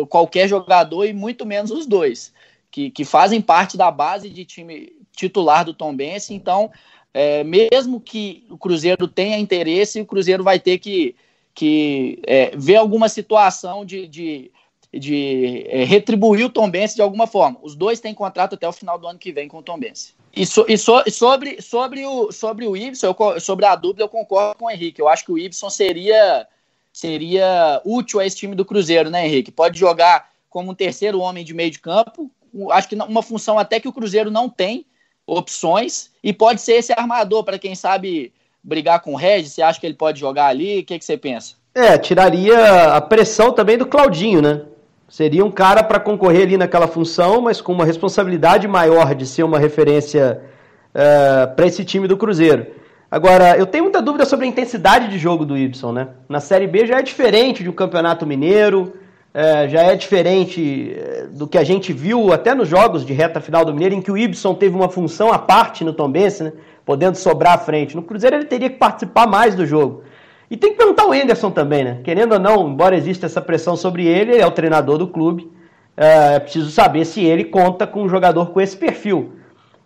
qualquer 0.09 0.47
jogador 0.49 1.05
e 1.07 1.13
muito 1.13 1.47
menos 1.47 1.71
os 1.71 1.87
dois, 1.87 2.33
que, 2.71 2.91
que 2.91 3.05
fazem 3.05 3.41
parte 3.41 3.77
da 3.77 3.91
base 3.91 4.29
de 4.29 4.45
time 4.45 4.93
titular 5.13 5.65
do 5.65 5.73
Tom 5.73 5.95
Bense. 5.95 6.35
Então, 6.35 6.71
é, 7.13 7.43
mesmo 7.45 8.01
que 8.01 8.45
o 8.51 8.59
Cruzeiro 8.59 9.09
tenha 9.09 9.39
interesse, 9.39 10.01
o 10.01 10.07
Cruzeiro 10.07 10.45
vai 10.45 10.59
ter 10.59 10.79
que, 10.79 11.17
que 11.55 12.21
é, 12.27 12.53
ver 12.57 12.77
alguma 12.77 13.09
situação 13.09 13.85
de, 13.85 14.07
de 14.07 14.51
de 14.99 15.67
é, 15.69 15.85
retribuir 15.85 16.45
o 16.47 16.51
Tom 16.51 16.71
Benz 16.71 16.95
de 16.95 17.03
alguma 17.03 17.27
forma. 17.27 17.59
Os 17.63 17.75
dois 17.75 18.01
têm 18.01 18.15
contrato 18.15 18.55
até 18.55 18.69
o 18.69 18.73
final 18.73 18.99
do 18.99 19.07
ano 19.07 19.19
que 19.19 19.33
vem 19.33 19.49
com 19.49 19.59
o 19.59 19.63
Tom 19.63 19.79
Benz. 19.79 20.15
E, 20.37 20.45
so, 20.47 20.65
e, 20.69 20.77
so, 20.77 21.03
sobre, 21.11 21.61
sobre, 21.63 22.05
o, 22.05 22.33
sobre 22.33 22.67
o 22.67 22.77
Ibson, 22.77 23.07
eu, 23.07 23.41
sobre 23.41 23.67
a 23.67 23.77
dúvida, 23.77 24.03
eu 24.03 24.09
concordo 24.09 24.59
com 24.59 24.67
o 24.67 24.71
Henrique. 24.71 25.01
Eu 25.01 25.09
acho 25.09 25.25
que 25.25 25.33
o 25.33 25.39
Ibson 25.39 25.71
seria, 25.71 26.47
seria 26.93 27.81
útil 27.85 28.21
a 28.21 28.27
esse 28.27 28.37
time 28.37 28.55
do 28.55 28.65
Cruzeiro, 28.65 29.11
né, 29.11 29.27
Henrique? 29.27 29.53
Pode 29.53 29.79
jogar 29.79 30.31
como 30.51 30.71
um 30.73 30.75
terceiro 30.75 31.21
homem 31.21 31.45
de 31.45 31.55
meio 31.55 31.71
de 31.71 31.79
campo. 31.79 32.31
Acho 32.71 32.89
que 32.89 32.95
uma 32.95 33.23
função 33.23 33.59
até 33.59 33.81
que 33.81 33.89
o 33.89 33.93
Cruzeiro 33.93 34.31
não 34.31 34.49
tem 34.49 34.87
opções. 35.27 36.11
E 36.23 36.33
pode 36.33 36.61
ser 36.61 36.75
esse 36.75 36.93
armador, 36.93 37.45
para 37.45 37.59
quem 37.59 37.75
sabe 37.75 38.33
brigar 38.63 39.01
com 39.01 39.13
o 39.13 39.17
Regis. 39.17 39.53
Você 39.53 39.63
acha 39.63 39.79
que 39.79 39.87
ele 39.87 39.95
pode 39.95 40.19
jogar 40.19 40.47
ali? 40.47 40.81
O 40.81 40.85
que, 40.85 40.99
que 40.99 41.05
você 41.05 41.17
pensa? 41.17 41.57
É, 41.75 41.99
tiraria 41.99 42.95
a 42.95 43.01
pressão 43.01 43.53
também 43.53 43.77
do 43.77 43.87
Claudinho, 43.87 44.41
né? 44.41 44.63
Seria 45.09 45.45
um 45.45 45.51
cara 45.51 45.83
para 45.83 46.01
concorrer 46.01 46.43
ali 46.43 46.57
naquela 46.57 46.89
função, 46.89 47.41
mas 47.41 47.61
com 47.61 47.73
uma 47.73 47.85
responsabilidade 47.85 48.67
maior 48.67 49.15
de 49.15 49.27
ser 49.27 49.43
uma 49.43 49.59
referência 49.59 50.41
uh, 50.41 50.49
eh, 50.95 51.47
para 51.55 51.67
esse 51.67 51.85
time 51.85 52.09
do 52.09 52.17
Cruzeiro. 52.17 52.67
Agora, 53.11 53.57
eu 53.57 53.67
tenho 53.67 53.85
muita 53.85 54.01
dúvida 54.03 54.25
sobre 54.25 54.47
a 54.47 54.49
intensidade 54.49 55.09
de 55.09 55.19
jogo 55.19 55.45
do 55.45 55.57
Ibson, 55.57 55.93
né? 55.93 56.09
Na 56.29 56.41
Série 56.41 56.67
B 56.67 56.87
já 56.87 56.99
é 56.99 57.03
diferente 57.03 57.63
de 57.63 57.69
um 57.69 57.73
campeonato 57.73 58.27
mineiro, 58.27 58.95
uh, 59.35 59.69
já 59.69 59.83
é 59.83 59.95
diferente 59.95 60.97
eh, 60.97 61.27
do 61.31 61.47
que 61.47 61.59
a 61.59 61.65
gente 61.65 61.93
viu 61.93 62.33
até 62.33 62.55
nos 62.55 62.67
jogos 62.67 63.05
de 63.05 63.13
reta 63.13 63.41
final 63.41 63.65
do 63.65 63.73
Mineiro, 63.73 63.95
em 63.95 64.03
que 64.03 64.11
o 64.11 64.19
Ibson 64.19 64.55
teve 64.55 64.75
uma 64.75 64.89
função 64.89 65.33
à 65.33 65.39
parte 65.39 65.85
no 65.85 65.93
Tombense, 65.93 66.45
né? 66.45 66.53
Podendo 66.85 67.17
sobrar 67.17 67.55
à 67.55 67.59
frente. 67.59 67.95
No 67.95 68.03
Cruzeiro 68.03 68.37
ele 68.37 68.47
teria 68.47 68.71
que 68.71 68.79
participar 68.79 69.27
mais 69.27 69.55
do 69.55 69.67
jogo. 69.67 70.03
E 70.55 70.57
tem 70.57 70.71
que 70.71 70.79
perguntar 70.79 71.05
o 71.05 71.13
Enderson 71.13 71.51
também, 71.51 71.83
né? 71.83 71.99
Querendo 72.05 72.35
ou 72.35 72.39
não, 72.39 72.69
embora 72.69 72.95
exista 72.95 73.27
essa 73.27 73.41
pressão 73.41 73.75
sobre 73.75 74.07
ele, 74.07 74.35
ele 74.35 74.41
é 74.41 74.47
o 74.47 74.53
treinador 74.53 74.97
do 74.99 75.09
clube. 75.09 75.51
É, 75.97 76.37
é 76.37 76.39
preciso 76.39 76.71
saber 76.71 77.05
se 77.05 77.25
ele 77.25 77.43
conta 77.43 77.89
com 77.89 78.05
um 78.05 78.09
jogador 78.09 78.53
com 78.53 78.61
esse 78.61 78.77
perfil. 78.77 79.33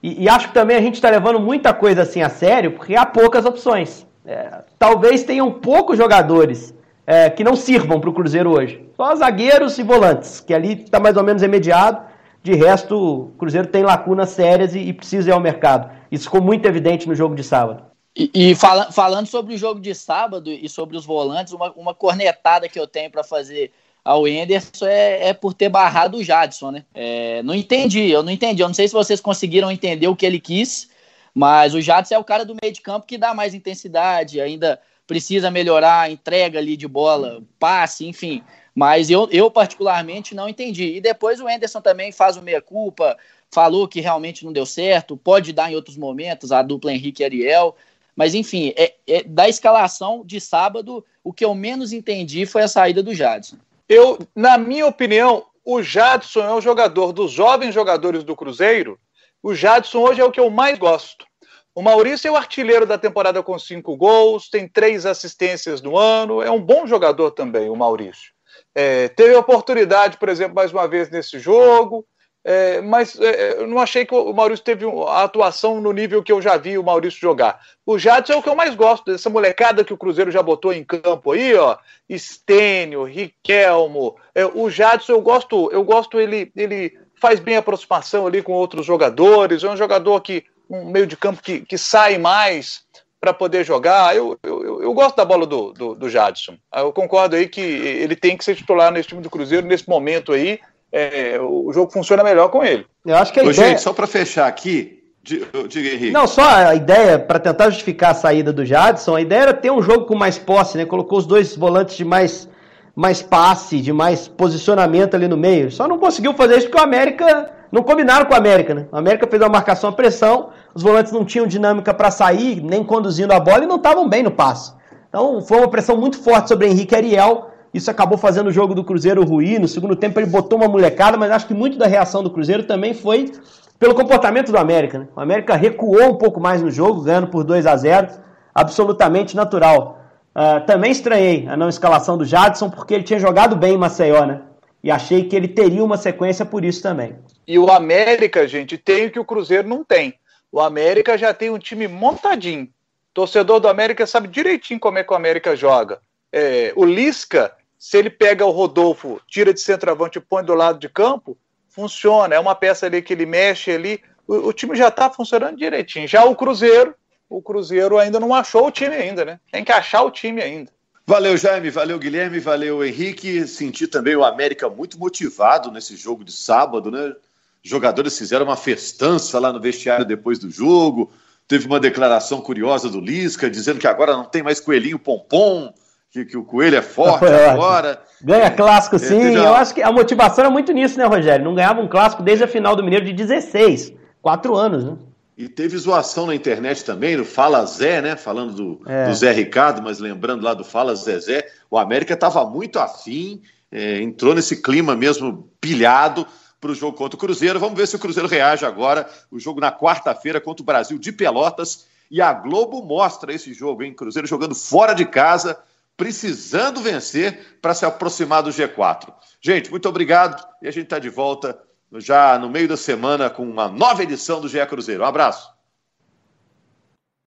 E, 0.02 0.24
e 0.24 0.28
acho 0.28 0.48
que 0.48 0.52
também 0.52 0.76
a 0.76 0.80
gente 0.82 0.96
está 0.96 1.08
levando 1.08 1.40
muita 1.40 1.72
coisa 1.72 2.02
assim 2.02 2.20
a 2.20 2.28
sério, 2.28 2.72
porque 2.72 2.94
há 2.94 3.06
poucas 3.06 3.46
opções. 3.46 4.06
É, 4.26 4.58
talvez 4.78 5.22
tenham 5.22 5.50
poucos 5.50 5.96
jogadores 5.96 6.74
é, 7.06 7.30
que 7.30 7.42
não 7.42 7.56
sirvam 7.56 7.98
para 7.98 8.10
o 8.10 8.12
Cruzeiro 8.12 8.50
hoje. 8.50 8.86
Só 8.94 9.14
zagueiros 9.14 9.78
e 9.78 9.82
volantes, 9.82 10.38
que 10.38 10.52
ali 10.52 10.82
está 10.82 11.00
mais 11.00 11.16
ou 11.16 11.24
menos 11.24 11.40
remediado. 11.40 12.02
De 12.42 12.52
resto, 12.52 12.94
o 12.94 13.26
Cruzeiro 13.38 13.68
tem 13.68 13.84
lacunas 13.84 14.28
sérias 14.28 14.74
e, 14.74 14.80
e 14.80 14.92
precisa 14.92 15.30
ir 15.30 15.32
ao 15.32 15.40
mercado. 15.40 15.90
Isso 16.12 16.24
ficou 16.24 16.42
muito 16.42 16.66
evidente 16.66 17.08
no 17.08 17.14
jogo 17.14 17.34
de 17.34 17.42
sábado. 17.42 17.88
E, 18.18 18.30
e 18.34 18.54
fala, 18.56 18.90
falando 18.90 19.28
sobre 19.28 19.54
o 19.54 19.58
jogo 19.58 19.78
de 19.78 19.94
sábado 19.94 20.50
e 20.50 20.68
sobre 20.68 20.96
os 20.96 21.06
volantes, 21.06 21.52
uma, 21.52 21.70
uma 21.74 21.94
cornetada 21.94 22.68
que 22.68 22.78
eu 22.78 22.84
tenho 22.84 23.08
para 23.08 23.22
fazer 23.22 23.70
ao 24.04 24.26
Enderson 24.26 24.86
é, 24.86 25.28
é, 25.28 25.32
por 25.32 25.54
ter 25.54 25.68
barrado 25.68 26.16
o 26.16 26.24
Jadson, 26.24 26.72
né? 26.72 26.84
É, 26.92 27.40
não 27.44 27.54
entendi, 27.54 28.10
eu 28.10 28.24
não 28.24 28.32
entendi. 28.32 28.60
Eu 28.60 28.66
não 28.66 28.74
sei 28.74 28.88
se 28.88 28.94
vocês 28.94 29.20
conseguiram 29.20 29.70
entender 29.70 30.08
o 30.08 30.16
que 30.16 30.26
ele 30.26 30.40
quis, 30.40 30.90
mas 31.32 31.74
o 31.74 31.80
Jadson 31.80 32.16
é 32.16 32.18
o 32.18 32.24
cara 32.24 32.44
do 32.44 32.56
meio 32.60 32.72
de 32.74 32.80
campo 32.80 33.06
que 33.06 33.16
dá 33.16 33.32
mais 33.32 33.54
intensidade, 33.54 34.40
ainda 34.40 34.80
precisa 35.06 35.48
melhorar 35.48 36.00
a 36.00 36.10
entrega 36.10 36.58
ali 36.58 36.76
de 36.76 36.88
bola, 36.88 37.40
passe, 37.56 38.04
enfim. 38.04 38.42
Mas 38.74 39.10
eu, 39.10 39.28
eu 39.30 39.48
particularmente 39.48 40.34
não 40.34 40.48
entendi. 40.48 40.96
E 40.96 41.00
depois 41.00 41.40
o 41.40 41.48
Enderson 41.48 41.80
também 41.80 42.10
faz 42.10 42.36
o 42.36 42.42
meia-culpa, 42.42 43.16
falou 43.48 43.86
que 43.86 44.00
realmente 44.00 44.44
não 44.44 44.52
deu 44.52 44.66
certo, 44.66 45.16
pode 45.16 45.52
dar 45.52 45.70
em 45.70 45.76
outros 45.76 45.96
momentos, 45.96 46.50
a 46.50 46.62
dupla 46.62 46.92
Henrique 46.92 47.22
e 47.22 47.24
Ariel. 47.24 47.76
Mas, 48.18 48.34
enfim, 48.34 48.74
é, 48.76 48.94
é, 49.06 49.22
da 49.22 49.48
escalação 49.48 50.24
de 50.26 50.40
sábado, 50.40 51.04
o 51.22 51.32
que 51.32 51.44
eu 51.44 51.54
menos 51.54 51.92
entendi 51.92 52.46
foi 52.46 52.62
a 52.62 52.68
saída 52.68 53.00
do 53.00 53.14
Jadson. 53.14 53.58
Eu, 53.88 54.18
na 54.34 54.58
minha 54.58 54.88
opinião, 54.88 55.46
o 55.64 55.80
Jadson 55.80 56.40
é 56.40 56.52
o 56.52 56.60
jogador 56.60 57.12
dos 57.12 57.30
jovens 57.30 57.72
jogadores 57.72 58.24
do 58.24 58.34
Cruzeiro. 58.34 58.98
O 59.40 59.54
Jadson 59.54 60.00
hoje 60.00 60.20
é 60.20 60.24
o 60.24 60.32
que 60.32 60.40
eu 60.40 60.50
mais 60.50 60.76
gosto. 60.76 61.24
O 61.72 61.80
Maurício 61.80 62.26
é 62.26 62.32
o 62.32 62.36
artilheiro 62.36 62.84
da 62.84 62.98
temporada 62.98 63.40
com 63.40 63.56
cinco 63.56 63.96
gols, 63.96 64.50
tem 64.50 64.66
três 64.66 65.06
assistências 65.06 65.80
no 65.80 65.96
ano, 65.96 66.42
é 66.42 66.50
um 66.50 66.60
bom 66.60 66.88
jogador 66.88 67.30
também, 67.30 67.70
o 67.70 67.76
Maurício. 67.76 68.32
É, 68.74 69.06
teve 69.10 69.36
oportunidade, 69.36 70.16
por 70.16 70.28
exemplo, 70.28 70.56
mais 70.56 70.72
uma 70.72 70.88
vez 70.88 71.08
nesse 71.08 71.38
jogo, 71.38 72.04
é, 72.44 72.80
mas 72.80 73.18
é, 73.20 73.60
eu 73.60 73.66
não 73.66 73.78
achei 73.78 74.06
que 74.06 74.14
o 74.14 74.32
Maurício 74.32 74.64
teve 74.64 74.86
a 74.86 75.24
atuação 75.24 75.80
no 75.80 75.92
nível 75.92 76.22
que 76.22 76.32
eu 76.32 76.40
já 76.40 76.56
vi 76.56 76.78
o 76.78 76.82
Maurício 76.82 77.20
jogar. 77.20 77.60
O 77.84 77.98
Jadson 77.98 78.32
é 78.32 78.36
o 78.36 78.42
que 78.42 78.48
eu 78.48 78.54
mais 78.54 78.74
gosto, 78.74 79.10
dessa 79.10 79.28
molecada 79.28 79.84
que 79.84 79.92
o 79.92 79.98
Cruzeiro 79.98 80.30
já 80.30 80.42
botou 80.42 80.72
em 80.72 80.84
campo 80.84 81.32
aí, 81.32 81.54
ó. 81.54 81.76
Estênio, 82.08 83.04
Riquelmo. 83.04 84.16
É, 84.34 84.46
o 84.46 84.70
Jadson 84.70 85.12
eu 85.12 85.20
gosto, 85.20 85.70
eu 85.72 85.84
gosto, 85.84 86.18
ele, 86.20 86.50
ele 86.56 86.98
faz 87.20 87.40
bem 87.40 87.56
a 87.56 87.58
aproximação 87.58 88.26
ali 88.26 88.42
com 88.42 88.52
outros 88.52 88.86
jogadores, 88.86 89.64
é 89.64 89.68
um 89.68 89.76
jogador 89.76 90.20
que, 90.20 90.44
um 90.70 90.90
meio 90.90 91.06
de 91.06 91.16
campo 91.16 91.42
que, 91.42 91.60
que 91.60 91.76
sai 91.76 92.18
mais 92.18 92.82
para 93.20 93.34
poder 93.34 93.64
jogar. 93.64 94.14
Eu, 94.14 94.38
eu, 94.42 94.82
eu, 94.82 94.94
gosto 94.94 95.16
da 95.16 95.24
bola 95.24 95.44
do, 95.44 95.72
do, 95.72 95.94
do 95.94 96.08
Jadson. 96.08 96.56
Eu 96.74 96.92
concordo 96.92 97.34
aí 97.36 97.48
que 97.48 97.60
ele 97.60 98.14
tem 98.14 98.36
que 98.36 98.44
ser 98.44 98.54
titular 98.54 98.92
nesse 98.92 99.08
time 99.08 99.20
do 99.20 99.28
Cruzeiro 99.28 99.66
nesse 99.66 99.88
momento 99.88 100.32
aí 100.32 100.60
é, 100.92 101.38
o 101.40 101.72
jogo 101.72 101.92
funciona 101.92 102.24
melhor 102.24 102.48
com 102.48 102.64
ele. 102.64 102.86
Eu 103.04 103.16
acho 103.16 103.32
que 103.32 103.40
a 103.40 103.44
Ô, 103.44 103.50
ideia... 103.50 103.70
Gente, 103.70 103.80
só 103.82 103.92
para 103.92 104.06
fechar 104.06 104.46
aqui, 104.46 105.02
diga 105.22 105.88
Henrique. 105.88 106.10
Não, 106.10 106.26
só 106.26 106.42
a 106.42 106.74
ideia, 106.74 107.18
para 107.18 107.38
tentar 107.38 107.70
justificar 107.70 108.12
a 108.12 108.14
saída 108.14 108.52
do 108.52 108.64
Jadson, 108.64 109.16
a 109.16 109.20
ideia 109.20 109.42
era 109.42 109.54
ter 109.54 109.70
um 109.70 109.82
jogo 109.82 110.06
com 110.06 110.16
mais 110.16 110.38
posse, 110.38 110.78
né? 110.78 110.84
Colocou 110.84 111.18
os 111.18 111.26
dois 111.26 111.54
volantes 111.56 111.96
de 111.96 112.04
mais, 112.04 112.48
mais 112.96 113.22
passe, 113.22 113.80
de 113.80 113.92
mais 113.92 114.26
posicionamento 114.26 115.14
ali 115.14 115.28
no 115.28 115.36
meio. 115.36 115.70
Só 115.70 115.86
não 115.86 115.98
conseguiu 115.98 116.32
fazer 116.34 116.58
isso 116.58 116.68
porque 116.68 116.80
o 116.80 116.84
América. 116.84 117.52
Não 117.70 117.82
combinaram 117.82 118.24
com 118.24 118.32
o 118.32 118.36
América, 118.36 118.74
né? 118.74 118.86
O 118.90 118.96
América 118.96 119.26
fez 119.26 119.42
uma 119.42 119.50
marcação 119.50 119.90
à 119.90 119.92
pressão, 119.92 120.48
os 120.74 120.82
volantes 120.82 121.12
não 121.12 121.22
tinham 121.22 121.46
dinâmica 121.46 121.92
para 121.92 122.10
sair, 122.10 122.62
nem 122.62 122.82
conduzindo 122.82 123.30
a 123.34 123.38
bola 123.38 123.64
e 123.64 123.66
não 123.66 123.76
estavam 123.76 124.08
bem 124.08 124.22
no 124.22 124.30
passe. 124.30 124.72
Então 125.10 125.42
foi 125.42 125.58
uma 125.58 125.68
pressão 125.68 125.94
muito 125.94 126.16
forte 126.18 126.48
sobre 126.48 126.66
Henrique 126.66 126.94
Ariel 126.94 127.50
isso 127.72 127.90
acabou 127.90 128.16
fazendo 128.16 128.48
o 128.48 128.52
jogo 128.52 128.74
do 128.74 128.84
Cruzeiro 128.84 129.24
ruir. 129.24 129.60
No 129.60 129.68
segundo 129.68 129.94
tempo 129.94 130.18
ele 130.18 130.26
botou 130.26 130.58
uma 130.58 130.68
molecada, 130.68 131.16
mas 131.16 131.30
acho 131.30 131.46
que 131.46 131.54
muito 131.54 131.78
da 131.78 131.86
reação 131.86 132.22
do 132.22 132.30
Cruzeiro 132.30 132.64
também 132.64 132.94
foi 132.94 133.32
pelo 133.78 133.94
comportamento 133.94 134.50
do 134.50 134.58
América. 134.58 135.00
Né? 135.00 135.08
O 135.14 135.20
América 135.20 135.54
recuou 135.54 136.10
um 136.10 136.16
pouco 136.16 136.40
mais 136.40 136.62
no 136.62 136.70
jogo, 136.70 137.02
ganhando 137.02 137.28
por 137.28 137.44
2 137.44 137.66
a 137.66 137.76
0 137.76 138.08
absolutamente 138.54 139.36
natural. 139.36 140.00
Uh, 140.34 140.64
também 140.66 140.90
estranhei 140.90 141.46
a 141.48 141.56
não 141.56 141.68
escalação 141.68 142.16
do 142.16 142.24
Jadson, 142.24 142.70
porque 142.70 142.94
ele 142.94 143.04
tinha 143.04 143.18
jogado 143.18 143.56
bem 143.56 143.74
em 143.74 143.78
Maceió, 143.78 144.24
né? 144.24 144.42
E 144.82 144.90
achei 144.90 145.24
que 145.24 145.34
ele 145.34 145.48
teria 145.48 145.84
uma 145.84 145.96
sequência 145.96 146.44
por 146.44 146.64
isso 146.64 146.82
também. 146.82 147.16
E 147.46 147.58
o 147.58 147.70
América, 147.70 148.46
gente, 148.46 148.78
tem 148.78 149.06
o 149.06 149.10
que 149.10 149.18
o 149.18 149.24
Cruzeiro 149.24 149.68
não 149.68 149.84
tem. 149.84 150.14
O 150.50 150.60
América 150.60 151.18
já 151.18 151.34
tem 151.34 151.50
um 151.50 151.58
time 151.58 151.88
montadinho. 151.88 152.68
Torcedor 153.12 153.58
do 153.58 153.68
América 153.68 154.06
sabe 154.06 154.28
direitinho 154.28 154.78
como 154.78 154.98
é 154.98 155.04
que 155.04 155.12
o 155.12 155.16
América 155.16 155.56
joga. 155.56 156.00
É, 156.32 156.72
o 156.76 156.84
Lisca 156.84 157.54
se 157.78 157.96
ele 157.96 158.10
pega 158.10 158.44
o 158.44 158.50
Rodolfo, 158.50 159.20
tira 159.28 159.54
de 159.54 159.60
centroavante 159.60 160.18
e 160.18 160.20
põe 160.20 160.44
do 160.44 160.54
lado 160.54 160.80
de 160.80 160.88
campo, 160.88 161.38
funciona. 161.68 162.34
É 162.34 162.40
uma 162.40 162.54
peça 162.54 162.86
ali 162.86 163.00
que 163.00 163.12
ele 163.12 163.24
mexe 163.24 163.70
ali. 163.70 164.02
O, 164.26 164.48
o 164.48 164.52
time 164.52 164.76
já 164.76 164.88
está 164.88 165.08
funcionando 165.08 165.56
direitinho. 165.56 166.08
Já 166.08 166.24
o 166.24 166.34
Cruzeiro, 166.34 166.94
o 167.30 167.40
Cruzeiro 167.40 167.96
ainda 167.96 168.18
não 168.18 168.34
achou 168.34 168.66
o 168.66 168.72
time 168.72 168.96
ainda, 168.96 169.24
né? 169.24 169.40
Tem 169.52 169.64
que 169.64 169.70
achar 169.70 170.02
o 170.02 170.10
time 170.10 170.42
ainda. 170.42 170.72
Valeu, 171.06 171.36
Jaime, 171.36 171.70
valeu, 171.70 171.98
Guilherme, 171.98 172.40
valeu, 172.40 172.84
Henrique. 172.84 173.46
Senti 173.46 173.86
também 173.86 174.16
o 174.16 174.24
América 174.24 174.68
muito 174.68 174.98
motivado 174.98 175.70
nesse 175.70 175.96
jogo 175.96 176.24
de 176.24 176.32
sábado, 176.32 176.90
né? 176.90 177.14
Jogadores 177.62 178.18
fizeram 178.18 178.44
uma 178.44 178.56
festança 178.56 179.38
lá 179.38 179.52
no 179.52 179.60
vestiário 179.60 180.04
depois 180.04 180.38
do 180.38 180.50
jogo. 180.50 181.12
Teve 181.46 181.66
uma 181.66 181.80
declaração 181.80 182.40
curiosa 182.40 182.90
do 182.90 183.00
Lisca, 183.00 183.48
dizendo 183.48 183.78
que 183.78 183.86
agora 183.86 184.12
não 184.14 184.24
tem 184.24 184.42
mais 184.42 184.60
coelhinho 184.60 184.98
pompom 184.98 185.72
que, 186.10 186.24
que 186.24 186.36
o 186.36 186.44
Coelho 186.44 186.76
é 186.76 186.82
forte 186.82 187.26
agora. 187.26 188.02
Ganha 188.20 188.50
clássico 188.50 188.96
é, 188.96 188.98
sim. 188.98 189.34
Eu 189.34 189.54
acho 189.54 189.74
que 189.74 189.82
a 189.82 189.92
motivação 189.92 190.44
era 190.44 190.52
muito 190.52 190.72
nisso, 190.72 190.98
né, 190.98 191.04
Rogério? 191.04 191.44
Não 191.44 191.54
ganhava 191.54 191.80
um 191.80 191.88
clássico 191.88 192.22
desde 192.22 192.44
a 192.44 192.48
final 192.48 192.74
do 192.74 192.82
Mineiro 192.82 193.04
de 193.04 193.12
16. 193.12 193.92
Quatro 194.20 194.56
anos, 194.56 194.84
né? 194.84 194.96
E 195.36 195.48
teve 195.48 195.76
zoação 195.78 196.26
na 196.26 196.34
internet 196.34 196.84
também, 196.84 197.16
no 197.16 197.24
Fala 197.24 197.64
Zé, 197.64 198.02
né? 198.02 198.16
Falando 198.16 198.54
do, 198.54 198.90
é. 198.90 199.06
do 199.06 199.14
Zé 199.14 199.30
Ricardo, 199.30 199.80
mas 199.80 200.00
lembrando 200.00 200.42
lá 200.42 200.52
do 200.52 200.64
Fala 200.64 200.96
Zezé. 200.96 201.46
O 201.70 201.78
América 201.78 202.14
estava 202.14 202.44
muito 202.44 202.80
afim, 202.80 203.40
é, 203.70 204.02
entrou 204.02 204.34
nesse 204.34 204.60
clima 204.60 204.96
mesmo 204.96 205.48
pilhado 205.60 206.26
para 206.60 206.72
o 206.72 206.74
jogo 206.74 206.96
contra 206.96 207.16
o 207.16 207.20
Cruzeiro. 207.20 207.60
Vamos 207.60 207.78
ver 207.78 207.86
se 207.86 207.94
o 207.94 208.00
Cruzeiro 208.00 208.28
reage 208.28 208.64
agora. 208.64 209.08
O 209.30 209.38
jogo 209.38 209.60
na 209.60 209.70
quarta-feira 209.70 210.40
contra 210.40 210.62
o 210.62 210.66
Brasil 210.66 210.98
de 210.98 211.12
Pelotas. 211.12 211.86
E 212.10 212.20
a 212.20 212.32
Globo 212.32 212.82
mostra 212.82 213.32
esse 213.32 213.52
jogo, 213.52 213.84
hein? 213.84 213.94
Cruzeiro 213.94 214.26
jogando 214.26 214.56
fora 214.56 214.92
de 214.92 215.04
casa 215.04 215.56
precisando 215.98 216.80
vencer 216.80 217.58
para 217.60 217.74
se 217.74 217.84
aproximar 217.84 218.40
do 218.40 218.50
G4. 218.50 219.12
Gente, 219.40 219.68
muito 219.68 219.88
obrigado 219.88 220.40
e 220.62 220.68
a 220.68 220.70
gente 220.70 220.84
está 220.84 220.98
de 221.00 221.10
volta 221.10 221.60
já 221.94 222.38
no 222.38 222.48
meio 222.48 222.68
da 222.68 222.76
semana 222.76 223.28
com 223.28 223.42
uma 223.42 223.68
nova 223.68 224.04
edição 224.04 224.40
do 224.40 224.48
GE 224.48 224.64
Cruzeiro. 224.66 225.02
Um 225.02 225.06
abraço. 225.06 225.57